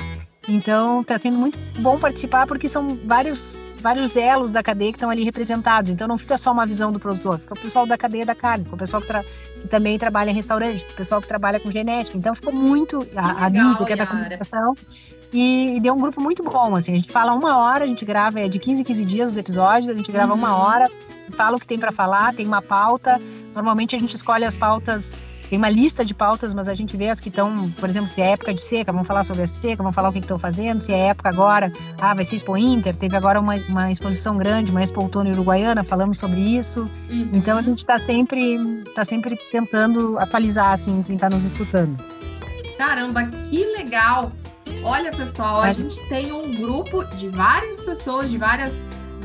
Então 0.48 1.02
está 1.02 1.16
sendo 1.18 1.38
muito 1.38 1.58
bom 1.78 1.98
participar 1.98 2.46
porque 2.46 2.68
são 2.68 2.98
vários 3.04 3.60
vários 3.82 4.16
elos 4.16 4.52
da 4.52 4.62
cadeia 4.62 4.92
que 4.92 4.96
estão 4.96 5.10
ali 5.10 5.24
representados. 5.24 5.90
Então 5.90 6.06
não 6.06 6.16
fica 6.16 6.36
só 6.36 6.52
uma 6.52 6.64
visão 6.64 6.92
do 6.92 7.00
produtor, 7.00 7.38
fica 7.38 7.54
o 7.54 7.58
pessoal 7.58 7.86
da 7.86 7.98
cadeia 7.98 8.24
da 8.24 8.34
carne, 8.34 8.64
fica 8.64 8.76
o 8.76 8.78
pessoal 8.78 9.02
que, 9.02 9.12
que 9.60 9.68
também 9.68 9.98
trabalha 9.98 10.30
em 10.30 10.34
restaurante, 10.34 10.84
o 10.84 10.94
pessoal 10.94 11.20
que 11.20 11.28
trabalha 11.28 11.58
com 11.58 11.70
genética. 11.70 12.16
Então 12.16 12.34
ficou 12.34 12.52
muito 12.52 13.06
a, 13.16 13.46
a 13.46 13.50
que 13.84 13.92
é 13.92 13.96
da 13.96 14.06
comunicação. 14.06 14.76
E, 15.32 15.76
e, 15.76 15.80
deu 15.80 15.94
um 15.94 15.98
grupo 15.98 16.20
muito 16.20 16.42
bom, 16.42 16.76
assim. 16.76 16.92
A 16.92 16.96
gente 16.96 17.10
fala 17.10 17.32
uma 17.32 17.56
hora, 17.56 17.84
a 17.84 17.86
gente 17.86 18.04
grava 18.04 18.38
é 18.38 18.48
de 18.48 18.58
15 18.58 18.82
em 18.82 18.84
15 18.84 19.04
dias 19.06 19.30
os 19.30 19.38
episódios, 19.38 19.88
a 19.88 19.94
gente 19.94 20.12
grava 20.12 20.32
uhum. 20.32 20.38
uma 20.38 20.56
hora, 20.56 20.90
fala 21.30 21.56
o 21.56 21.60
que 21.60 21.66
tem 21.66 21.78
para 21.78 21.90
falar, 21.90 22.34
tem 22.34 22.46
uma 22.46 22.60
pauta. 22.60 23.18
Normalmente 23.54 23.96
a 23.96 23.98
gente 23.98 24.14
escolhe 24.14 24.44
as 24.44 24.54
pautas 24.54 25.14
tem 25.52 25.58
uma 25.58 25.68
lista 25.68 26.02
de 26.02 26.14
pautas, 26.14 26.54
mas 26.54 26.66
a 26.66 26.72
gente 26.72 26.96
vê 26.96 27.10
as 27.10 27.20
que 27.20 27.28
estão, 27.28 27.68
por 27.72 27.86
exemplo, 27.86 28.08
se 28.08 28.22
é 28.22 28.30
época 28.30 28.54
de 28.54 28.60
seca, 28.62 28.90
vamos 28.90 29.06
falar 29.06 29.22
sobre 29.22 29.42
a 29.42 29.46
seca, 29.46 29.82
vamos 29.82 29.94
falar 29.94 30.08
o 30.08 30.12
que 30.14 30.18
estão 30.18 30.38
fazendo, 30.38 30.80
se 30.80 30.94
é 30.94 31.08
época 31.08 31.28
agora, 31.28 31.70
ah, 32.00 32.14
vai 32.14 32.24
ser 32.24 32.36
Expo 32.36 32.56
Inter, 32.56 32.96
teve 32.96 33.14
agora 33.14 33.38
uma, 33.38 33.56
uma 33.68 33.90
exposição 33.90 34.38
grande, 34.38 34.70
uma 34.70 34.82
Expo 34.82 35.02
Outono 35.02 35.28
Uruguaiana, 35.28 35.84
falamos 35.84 36.16
sobre 36.16 36.40
isso. 36.40 36.88
Uhum. 37.10 37.32
Então 37.34 37.58
a 37.58 37.60
gente 37.60 37.76
está 37.76 37.98
sempre, 37.98 38.82
tá 38.94 39.04
sempre 39.04 39.36
tentando 39.36 40.18
atualizar, 40.18 40.72
assim, 40.72 41.02
quem 41.02 41.16
está 41.16 41.28
nos 41.28 41.44
escutando. 41.44 42.02
Caramba, 42.78 43.26
que 43.26 43.62
legal! 43.76 44.32
Olha, 44.82 45.10
pessoal, 45.10 45.66
é. 45.66 45.68
a 45.68 45.72
gente 45.74 46.00
tem 46.08 46.32
um 46.32 46.54
grupo 46.54 47.04
de 47.14 47.28
várias 47.28 47.78
pessoas, 47.78 48.30
de 48.30 48.38
várias, 48.38 48.72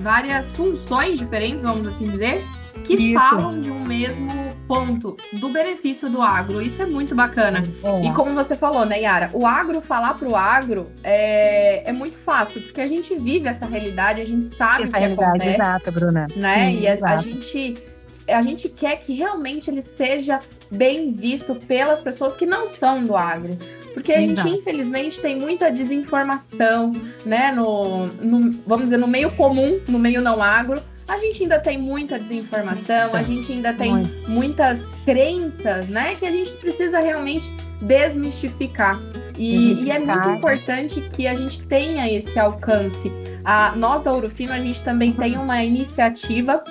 várias 0.01 0.51
funções 0.51 1.19
diferentes, 1.19 1.63
vamos 1.63 1.87
assim 1.87 2.03
dizer, 2.03 2.43
que 2.85 2.95
Isso. 2.95 3.17
falam 3.17 3.61
de 3.61 3.71
um 3.71 3.85
mesmo 3.85 4.27
ponto 4.67 5.15
do 5.33 5.49
benefício 5.49 6.09
do 6.09 6.21
agro. 6.21 6.61
Isso 6.61 6.81
é 6.81 6.85
muito 6.85 7.15
bacana. 7.15 7.63
E 8.03 8.11
como 8.13 8.31
você 8.31 8.55
falou, 8.55 8.85
né, 8.85 9.01
Yara? 9.01 9.29
O 9.33 9.45
agro 9.45 9.81
falar 9.81 10.13
pro 10.15 10.35
agro 10.35 10.91
é, 11.03 11.89
é 11.89 11.91
muito 11.91 12.17
fácil, 12.17 12.61
porque 12.61 12.81
a 12.81 12.87
gente 12.87 13.15
vive 13.15 13.47
essa 13.47 13.65
realidade, 13.65 14.21
a 14.21 14.25
gente 14.25 14.53
sabe 14.55 14.83
essa 14.83 14.91
o 14.91 14.93
que 14.93 14.99
realidade, 14.99 15.27
acontece. 15.27 15.55
Exato, 15.55 15.91
Bruna. 15.91 16.27
Né? 16.35 16.71
Sim, 16.71 16.81
e 16.81 16.87
a, 16.87 16.97
a, 17.01 17.17
gente 17.17 17.83
a 18.27 18.41
gente 18.41 18.67
quer 18.67 18.99
que 18.99 19.13
realmente 19.13 19.69
ele 19.69 19.81
seja 19.81 20.39
bem 20.69 21.11
visto 21.11 21.55
pelas 21.55 22.01
pessoas 22.01 22.35
que 22.35 22.45
não 22.45 22.67
são 22.67 23.05
do 23.05 23.15
agro. 23.15 23.57
Porque 23.93 24.11
a 24.13 24.21
Exato. 24.21 24.47
gente, 24.47 24.59
infelizmente, 24.59 25.19
tem 25.19 25.39
muita 25.39 25.71
desinformação, 25.71 26.91
né? 27.25 27.51
No, 27.51 28.07
no, 28.07 28.59
vamos 28.65 28.85
dizer, 28.85 28.97
no 28.97 29.07
meio 29.07 29.31
comum, 29.31 29.79
no 29.87 29.97
meio 29.97 30.21
não 30.21 30.43
agro 30.43 30.81
a 31.07 31.17
gente 31.17 31.43
ainda 31.43 31.59
tem 31.59 31.77
muita 31.77 32.19
desinformação, 32.19 33.15
a 33.15 33.23
gente 33.23 33.51
ainda 33.51 33.73
tem 33.73 33.91
Muito. 33.91 34.29
muitas 34.29 34.79
crenças, 35.05 35.87
né, 35.87 36.15
que 36.15 36.25
a 36.25 36.31
gente 36.31 36.53
precisa 36.53 36.99
realmente 36.99 37.49
desmistificar. 37.81 38.99
E, 39.37 39.53
desmistificar. 39.53 39.99
e, 39.99 40.03
é 40.03 40.05
muito 40.05 40.29
importante 40.29 41.01
que 41.01 41.27
a 41.27 41.33
gente 41.33 41.61
tenha 41.67 42.11
esse 42.11 42.37
alcance. 42.37 43.11
A, 43.45 43.73
nós 43.75 44.03
da 44.03 44.11
Ourofino, 44.11 44.51
a 44.51 44.59
gente 44.59 44.81
também 44.81 45.11
uhum. 45.11 45.17
tem 45.17 45.37
uma 45.37 45.63
iniciativa 45.63 46.63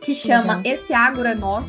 que 0.00 0.14
chama 0.14 0.60
Esse 0.64 0.94
Agro 0.94 1.26
é 1.26 1.34
Nosso, 1.34 1.68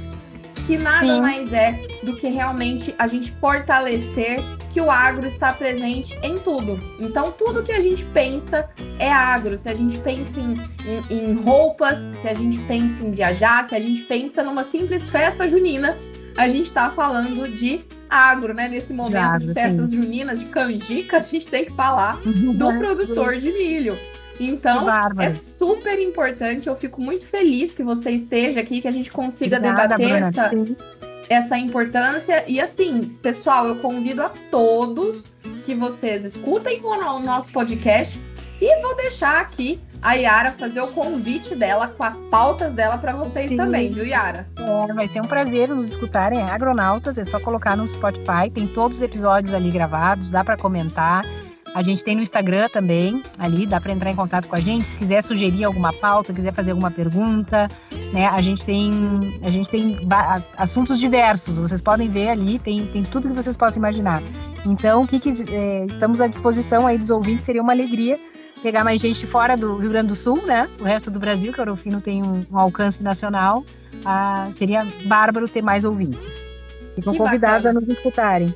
que 0.65 0.78
nada 0.78 1.00
Sim. 1.00 1.20
mais 1.20 1.52
é 1.52 1.78
do 2.04 2.15
que 2.15 2.30
realmente 2.30 2.93
a 2.98 3.08
gente 3.08 3.32
fortalecer 3.41 4.39
que 4.78 4.82
o 4.82 4.92
agro 4.92 5.26
está 5.26 5.52
presente 5.54 6.16
em 6.22 6.38
tudo. 6.38 6.80
Então, 7.00 7.32
tudo 7.32 7.63
que 7.63 7.72
a 7.72 7.80
gente 7.80 8.06
pensa 8.06 8.70
é 9.00 9.12
agro. 9.12 9.58
Se 9.58 9.68
a 9.68 9.74
gente 9.74 9.98
pensa 9.98 10.40
em, 10.40 10.54
em, 11.10 11.32
em 11.32 11.34
roupas, 11.34 11.98
se 12.22 12.28
a 12.28 12.34
gente 12.36 12.60
pensa 12.68 13.04
em 13.04 13.10
viajar, 13.10 13.68
se 13.68 13.74
a 13.74 13.80
gente 13.80 14.04
pensa 14.04 14.44
numa 14.44 14.63
simples 14.63 15.10
festa 15.10 15.48
junina, 15.48 15.98
a 16.38 16.48
gente 16.48 16.66
está 16.66 16.92
falando 16.92 17.50
de 17.50 17.82
agro, 18.08 18.54
né? 18.54 18.68
Nesse 18.68 18.94
momento 18.94 19.13
de, 19.13 19.18
agro, 19.18 19.48
de 19.48 19.54
festas 19.56 19.90
sim. 19.90 19.96
juninas, 19.96 20.40
de 20.42 20.46
canjica, 20.46 21.18
a 21.18 21.22
gente 21.22 21.48
tem 21.48 21.66
que 21.66 21.74
falar 21.74 22.20
do 22.54 22.68
produtor 22.78 23.36
de 23.40 23.52
milho. 23.52 23.98
Então, 24.40 24.88
é 25.20 25.32
super 25.32 26.00
importante. 26.00 26.68
Eu 26.68 26.76
fico 26.76 27.02
muito 27.02 27.26
feliz 27.26 27.74
que 27.74 27.82
você 27.82 28.12
esteja 28.12 28.60
aqui, 28.60 28.80
que 28.80 28.88
a 28.88 28.92
gente 28.92 29.10
consiga 29.10 29.58
Obrigada, 29.58 29.98
debater 29.98 30.08
Bruna, 30.08 30.28
essa, 30.28 30.56
essa 31.30 31.58
importância. 31.58 32.44
E 32.48 32.60
assim, 32.60 33.04
pessoal, 33.22 33.68
eu 33.68 33.76
convido 33.78 34.22
a 34.22 34.30
todos 34.52 35.26
que 35.66 35.76
vocês 35.76 36.24
escutem 36.24 36.82
o 36.84 37.20
nosso 37.20 37.52
podcast 37.52 38.20
e 38.60 38.82
vou 38.82 38.96
deixar 38.96 39.42
aqui 39.42 39.80
a 40.02 40.13
Yara 40.13 40.52
fazer 40.52 40.82
o 40.82 40.88
convite 40.88 41.56
dela 41.56 41.88
com 41.88 42.04
as 42.04 42.20
pautas 42.30 42.72
dela 42.74 42.98
para 42.98 43.13
vocês 43.13 43.50
Sim. 43.50 43.58
também, 43.58 43.92
viu, 43.92 44.06
Yara? 44.06 44.48
É, 44.58 44.94
vai 44.94 45.08
ser 45.08 45.22
um 45.22 45.28
prazer 45.28 45.70
nos 45.70 45.88
escutarem. 45.88 46.40
É 46.40 46.44
Agronautas, 46.44 47.18
é 47.18 47.24
só 47.24 47.40
colocar 47.40 47.76
no 47.76 47.86
Spotify, 47.86 48.50
tem 48.54 48.68
todos 48.68 48.98
os 48.98 49.04
episódios 49.04 49.54
ali 49.54 49.72
gravados, 49.72 50.32
dá 50.32 50.44
para 50.44 50.58
comentar. 50.58 51.24
A 51.73 51.84
gente 51.84 52.03
tem 52.03 52.15
no 52.15 52.21
Instagram 52.21 52.67
também, 52.69 53.23
ali, 53.38 53.65
dá 53.67 53.80
para 53.80 53.91
entrar 53.91 54.10
em 54.10 54.15
contato 54.15 54.47
com 54.47 54.56
a 54.56 54.60
gente. 54.60 54.88
Se 54.88 54.95
quiser 54.95 55.21
sugerir 55.21 55.63
alguma 55.63 55.93
pauta, 55.93 56.34
quiser 56.34 56.53
fazer 56.53 56.71
alguma 56.71 56.89
pergunta, 56.89 57.69
né? 58.12 58.27
A 58.27 58.41
gente 58.41 58.65
tem, 58.65 59.39
a 59.43 59.49
gente 59.49 59.69
tem 59.69 59.97
assuntos 60.58 60.99
diversos. 60.99 61.58
Vocês 61.58 61.82
podem 61.82 62.10
ver 62.10 62.30
ali, 62.30 62.58
tem, 62.58 62.86
tem 62.88 63.03
tudo 63.03 63.27
que 63.27 63.34
vocês 63.34 63.56
possam 63.56 63.80
imaginar. 63.80 64.21
Então, 64.65 65.03
o 65.03 65.08
que, 65.08 65.19
que 65.19 65.30
é, 65.51 65.86
estamos 65.86 66.19
à 66.19 66.27
disposição 66.27 66.88
aí 66.88 66.97
dos 66.97 67.10
ouvintes, 67.10 67.45
seria 67.45 67.62
uma 67.62 67.73
alegria 67.73 68.17
pegar 68.62 68.84
mais 68.84 68.99
gente 68.99 69.27
fora 69.27 69.56
do 69.56 69.77
Rio 69.77 69.89
Grande 69.89 70.08
do 70.08 70.15
Sul, 70.15 70.45
né? 70.45 70.67
O 70.80 70.84
resto 70.84 71.12
do 71.12 71.19
Brasil, 71.19 71.53
que 71.53 71.60
o 71.60 71.62
Orofino 71.62 72.01
tem 72.01 72.23
um, 72.23 72.45
um 72.51 72.58
alcance 72.58 73.03
nacional. 73.03 73.63
Ah, 74.03 74.49
seria 74.51 74.86
bárbaro 75.06 75.47
ter 75.47 75.62
mais 75.62 75.84
ouvintes. 75.86 76.43
Ficam 76.95 77.15
convidados 77.15 77.65
bacana. 77.65 77.77
a 77.77 77.82
nos 77.82 77.89
escutarem. 77.89 78.53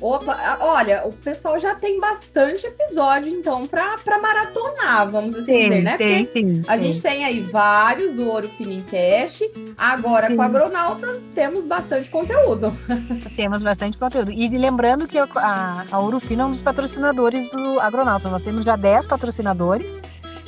Opa, 0.00 0.58
olha, 0.60 1.06
o 1.06 1.12
pessoal 1.12 1.58
já 1.58 1.74
tem 1.74 2.00
bastante 2.00 2.66
episódio, 2.66 3.30
então, 3.30 3.66
pra 3.66 3.98
maratonar, 4.20 5.10
vamos 5.10 5.34
assim 5.34 5.44
sim, 5.44 5.68
dizer, 5.68 5.82
né? 5.82 5.96
Tem, 5.98 6.24
Porque 6.24 6.40
sim, 6.40 6.62
a 6.66 6.78
sim. 6.78 6.84
gente 6.84 7.02
tem 7.02 7.24
aí 7.24 7.40
vários 7.40 8.14
do 8.14 8.26
Ouro 8.26 8.48
Finincast. 8.48 9.50
Agora, 9.76 10.28
sim. 10.28 10.36
com 10.36 10.42
Agronautas, 10.42 11.18
temos 11.34 11.66
bastante 11.66 12.08
conteúdo. 12.08 12.72
Temos 13.36 13.62
bastante 13.62 13.96
conteúdo. 13.98 14.30
E 14.30 14.48
lembrando 14.48 15.06
que 15.06 15.18
a, 15.18 15.84
a 15.90 15.98
Ouro 15.98 16.20
Fino 16.20 16.42
é 16.42 16.46
um 16.46 16.50
dos 16.50 16.62
patrocinadores 16.62 17.48
do 17.50 17.80
Agronautas. 17.80 18.30
Nós 18.30 18.42
temos 18.42 18.64
já 18.64 18.76
10 18.76 19.06
patrocinadores 19.06 19.96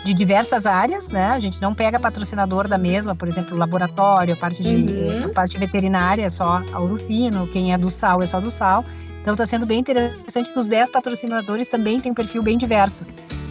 de 0.05 0.13
diversas 0.13 0.67
áreas, 0.67 1.11
né? 1.11 1.27
A 1.27 1.39
gente 1.39 1.61
não 1.63 1.75
pega 1.75 1.99
patrocinador 2.01 2.67
da 2.67 2.77
mesma, 2.77 3.15
por 3.15 3.29
exemplo, 3.29 3.57
laboratório, 3.57 4.35
a 4.35 4.37
parte 4.37 4.63
de 4.63 4.93
uhum. 4.93 5.25
a 5.27 5.29
parte 5.29 5.57
veterinária 5.59 6.25
é 6.25 6.29
só 6.29 6.63
a 6.73 6.81
Urufino, 6.81 7.47
quem 7.47 7.73
é 7.73 7.79
do 7.79 7.91
sal 7.91 8.23
é 8.23 8.27
só 8.27 8.41
do 8.41 8.51
sal. 8.51 8.85
Então 9.23 9.35
está 9.35 9.47
sendo 9.47 9.65
bem 9.65 9.79
interessante 9.79 10.53
que 10.53 10.59
os 10.59 10.69
10 10.69 10.91
patrocinadores 10.91 11.69
também 11.69 12.01
têm 12.01 12.13
um 12.13 12.15
perfil 12.15 12.43
bem 12.43 12.59
diverso. 12.59 13.05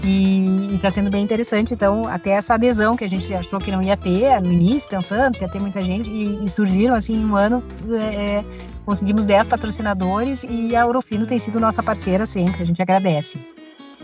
E 0.04 0.76
está 0.76 0.92
sendo 0.92 1.10
bem 1.10 1.24
interessante, 1.24 1.74
então, 1.74 2.08
até 2.08 2.32
essa 2.32 2.56
adesão 2.56 2.96
que 2.96 3.04
a 3.04 3.10
gente 3.10 3.34
achou 3.34 3.60
que 3.60 3.72
não 3.72 3.82
ia 3.82 3.96
ter 3.96 4.42
no 4.42 4.52
início, 4.52 4.90
pensando 4.90 5.38
se 5.38 5.44
ia 5.44 5.50
ter 5.50 5.60
muita 5.60 5.82
gente, 5.82 6.10
e, 6.10 6.44
e 6.44 6.50
surgiram 6.50 6.96
assim 6.96 7.14
em 7.14 7.26
um 7.26 7.36
ano, 7.36 7.64
é, 7.92 8.16
é 8.40 8.46
conseguimos 8.84 9.26
10 9.26 9.48
patrocinadores 9.48 10.44
e 10.44 10.76
a 10.76 10.82
Eurofino 10.82 11.26
tem 11.26 11.38
sido 11.38 11.60
nossa 11.60 11.84
parceira 11.84 12.26
sempre, 12.26 12.64
a 12.64 12.66
gente 12.66 12.82
agradece. 12.82 13.38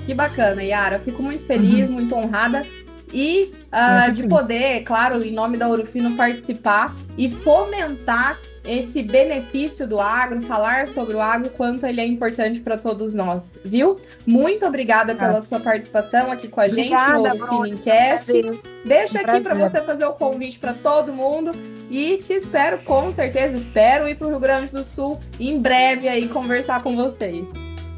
Que 0.06 0.14
bacana, 0.14 0.64
Yara. 0.64 1.00
Fico 1.00 1.22
muito 1.24 1.44
feliz, 1.46 1.90
uhum. 1.90 1.96
muito 1.96 2.16
honrada 2.16 2.64
e 3.14 3.52
uh, 3.72 4.12
de 4.12 4.28
poder, 4.28 4.84
claro, 4.84 5.24
em 5.24 5.32
nome 5.32 5.58
da 5.58 5.68
Urufino, 5.68 6.16
participar 6.16 6.96
e 7.18 7.32
fomentar 7.32 8.40
esse 8.68 9.02
benefício 9.02 9.88
do 9.88 10.00
agro, 10.00 10.42
falar 10.42 10.88
sobre 10.88 11.16
o 11.16 11.22
agro, 11.22 11.50
quanto 11.52 11.86
ele 11.86 12.02
é 12.02 12.06
importante 12.06 12.60
para 12.60 12.78
todos 12.78 13.14
nós, 13.14 13.58
viu? 13.64 13.98
Muito 14.26 14.66
obrigada 14.66 15.16
pela 15.16 15.42
sua 15.42 15.60
participação 15.60 16.32
aqui 16.32 16.48
com 16.48 16.60
a 16.60 16.66
obrigada, 16.66 17.30
gente 17.30 17.40
no 17.40 17.64
Finincast. 17.64 18.32
Deixa 18.86 19.22
aqui 19.22 19.40
para 19.40 19.56
você 19.56 19.82
fazer 19.82 20.06
o 20.06 20.14
convite 20.14 20.60
para 20.60 20.74
todo 20.74 21.14
mundo 21.14 21.52
e 21.90 22.18
te 22.18 22.34
espero, 22.34 22.80
com 22.80 23.12
certeza, 23.12 23.56
espero 23.56 24.08
ir 24.08 24.16
para 24.16 24.28
o 24.28 24.30
Rio 24.32 24.40
Grande 24.40 24.72
do 24.72 24.84
Sul 24.84 25.20
em 25.40 25.60
breve 25.60 26.08
aí 26.08 26.28
conversar 26.28 26.84
com 26.84 26.96
vocês. 26.96 27.48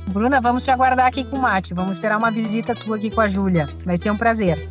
Bruna, 0.08 0.42
vamos 0.42 0.64
te 0.64 0.72
aguardar 0.72 1.06
aqui 1.06 1.24
com 1.24 1.36
o 1.36 1.40
mate. 1.40 1.74
Vamos 1.74 1.94
esperar 1.94 2.18
uma 2.18 2.32
visita 2.32 2.74
tua 2.74 2.98
aqui 2.98 3.12
com 3.12 3.22
a 3.22 3.28
Júlia. 3.28 3.68
Vai 3.86 3.96
ser 3.96 4.10
um 4.10 4.18
prazer. 4.18 4.70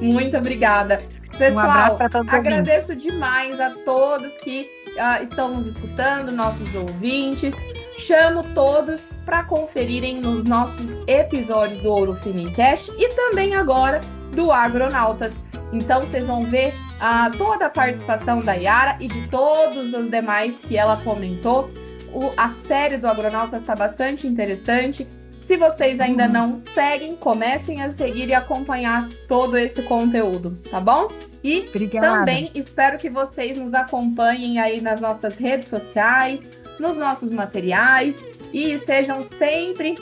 Muito 0.00 0.36
obrigada. 0.36 1.00
Pessoal, 1.38 1.66
um 1.66 1.70
abraço 1.70 1.96
para 1.96 2.08
todos 2.08 2.32
agradeço 2.32 2.92
ouvintes. 2.92 3.12
demais 3.12 3.60
a 3.60 3.70
todos 3.70 4.32
que 4.42 4.68
uh, 4.94 5.22
estão 5.22 5.56
nos 5.56 5.66
escutando, 5.66 6.32
nossos 6.32 6.74
ouvintes. 6.74 7.54
Chamo 7.98 8.42
todos 8.54 9.02
para 9.24 9.44
conferirem 9.44 10.20
nos 10.20 10.44
nossos 10.44 10.86
episódios 11.06 11.80
do 11.82 11.90
Ouro 11.90 12.14
Finincast 12.16 12.92
e 12.98 13.08
também 13.14 13.54
agora 13.54 14.00
do 14.32 14.52
Agronautas. 14.52 15.32
Então 15.72 16.00
vocês 16.00 16.26
vão 16.26 16.44
ver 16.44 16.72
uh, 16.98 17.36
toda 17.36 17.66
a 17.66 17.70
participação 17.70 18.40
da 18.40 18.54
Yara 18.54 18.96
e 19.00 19.08
de 19.08 19.26
todos 19.28 19.92
os 19.94 20.10
demais 20.10 20.54
que 20.62 20.76
ela 20.76 20.96
comentou. 20.98 21.70
O, 22.12 22.30
a 22.36 22.48
série 22.48 22.96
do 22.96 23.08
Agronautas 23.08 23.60
está 23.60 23.74
bastante 23.74 24.26
interessante. 24.26 25.06
Se 25.40 25.56
vocês 25.56 26.00
ainda 26.00 26.26
não 26.26 26.56
seguem, 26.56 27.16
comecem 27.16 27.82
a 27.82 27.88
seguir 27.90 28.28
e 28.28 28.34
acompanhar 28.34 29.08
todo 29.28 29.58
esse 29.58 29.82
conteúdo, 29.82 30.58
tá 30.70 30.80
bom? 30.80 31.08
E 31.44 31.68
Obrigada. 31.68 32.20
também 32.20 32.50
espero 32.54 32.98
que 32.98 33.10
vocês 33.10 33.58
nos 33.58 33.74
acompanhem 33.74 34.58
aí 34.58 34.80
nas 34.80 34.98
nossas 34.98 35.36
redes 35.36 35.68
sociais, 35.68 36.40
nos 36.80 36.96
nossos 36.96 37.30
materiais 37.30 38.16
e 38.50 38.72
estejam 38.72 39.22
sempre 39.22 39.98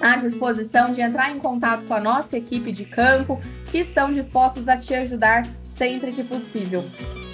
à 0.00 0.16
disposição 0.16 0.90
de 0.90 1.02
entrar 1.02 1.30
em 1.30 1.38
contato 1.38 1.84
com 1.84 1.92
a 1.92 2.00
nossa 2.00 2.38
equipe 2.38 2.72
de 2.72 2.86
campo, 2.86 3.38
que 3.70 3.78
estão 3.78 4.10
dispostos 4.10 4.66
a 4.66 4.78
te 4.78 4.94
ajudar 4.94 5.46
sempre 5.76 6.10
que 6.10 6.24
possível. 6.24 6.82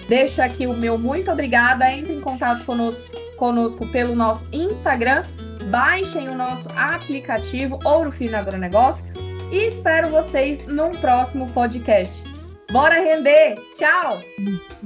Deixo 0.09 0.43
aqui 0.43 0.67
o 0.67 0.75
meu 0.75 0.99
muito 0.99 1.31
obrigada, 1.31 1.91
entre 1.93 2.13
em 2.13 2.21
contato 2.21 2.65
conosco, 2.65 3.17
conosco 3.37 3.87
pelo 3.87 4.17
nosso 4.17 4.45
Instagram, 4.53 5.23
baixem 5.71 6.29
o 6.29 6.35
nosso 6.35 6.67
aplicativo 6.77 7.79
Ouro 7.85 8.11
Fino 8.11 8.37
Agronegócio 8.37 9.05
e 9.53 9.69
espero 9.69 10.09
vocês 10.09 10.67
num 10.67 10.91
próximo 10.93 11.49
podcast. 11.53 12.24
Bora 12.73 13.03
render! 13.03 13.57
Tchau! 13.77 14.19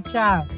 Tchau! 0.09 0.58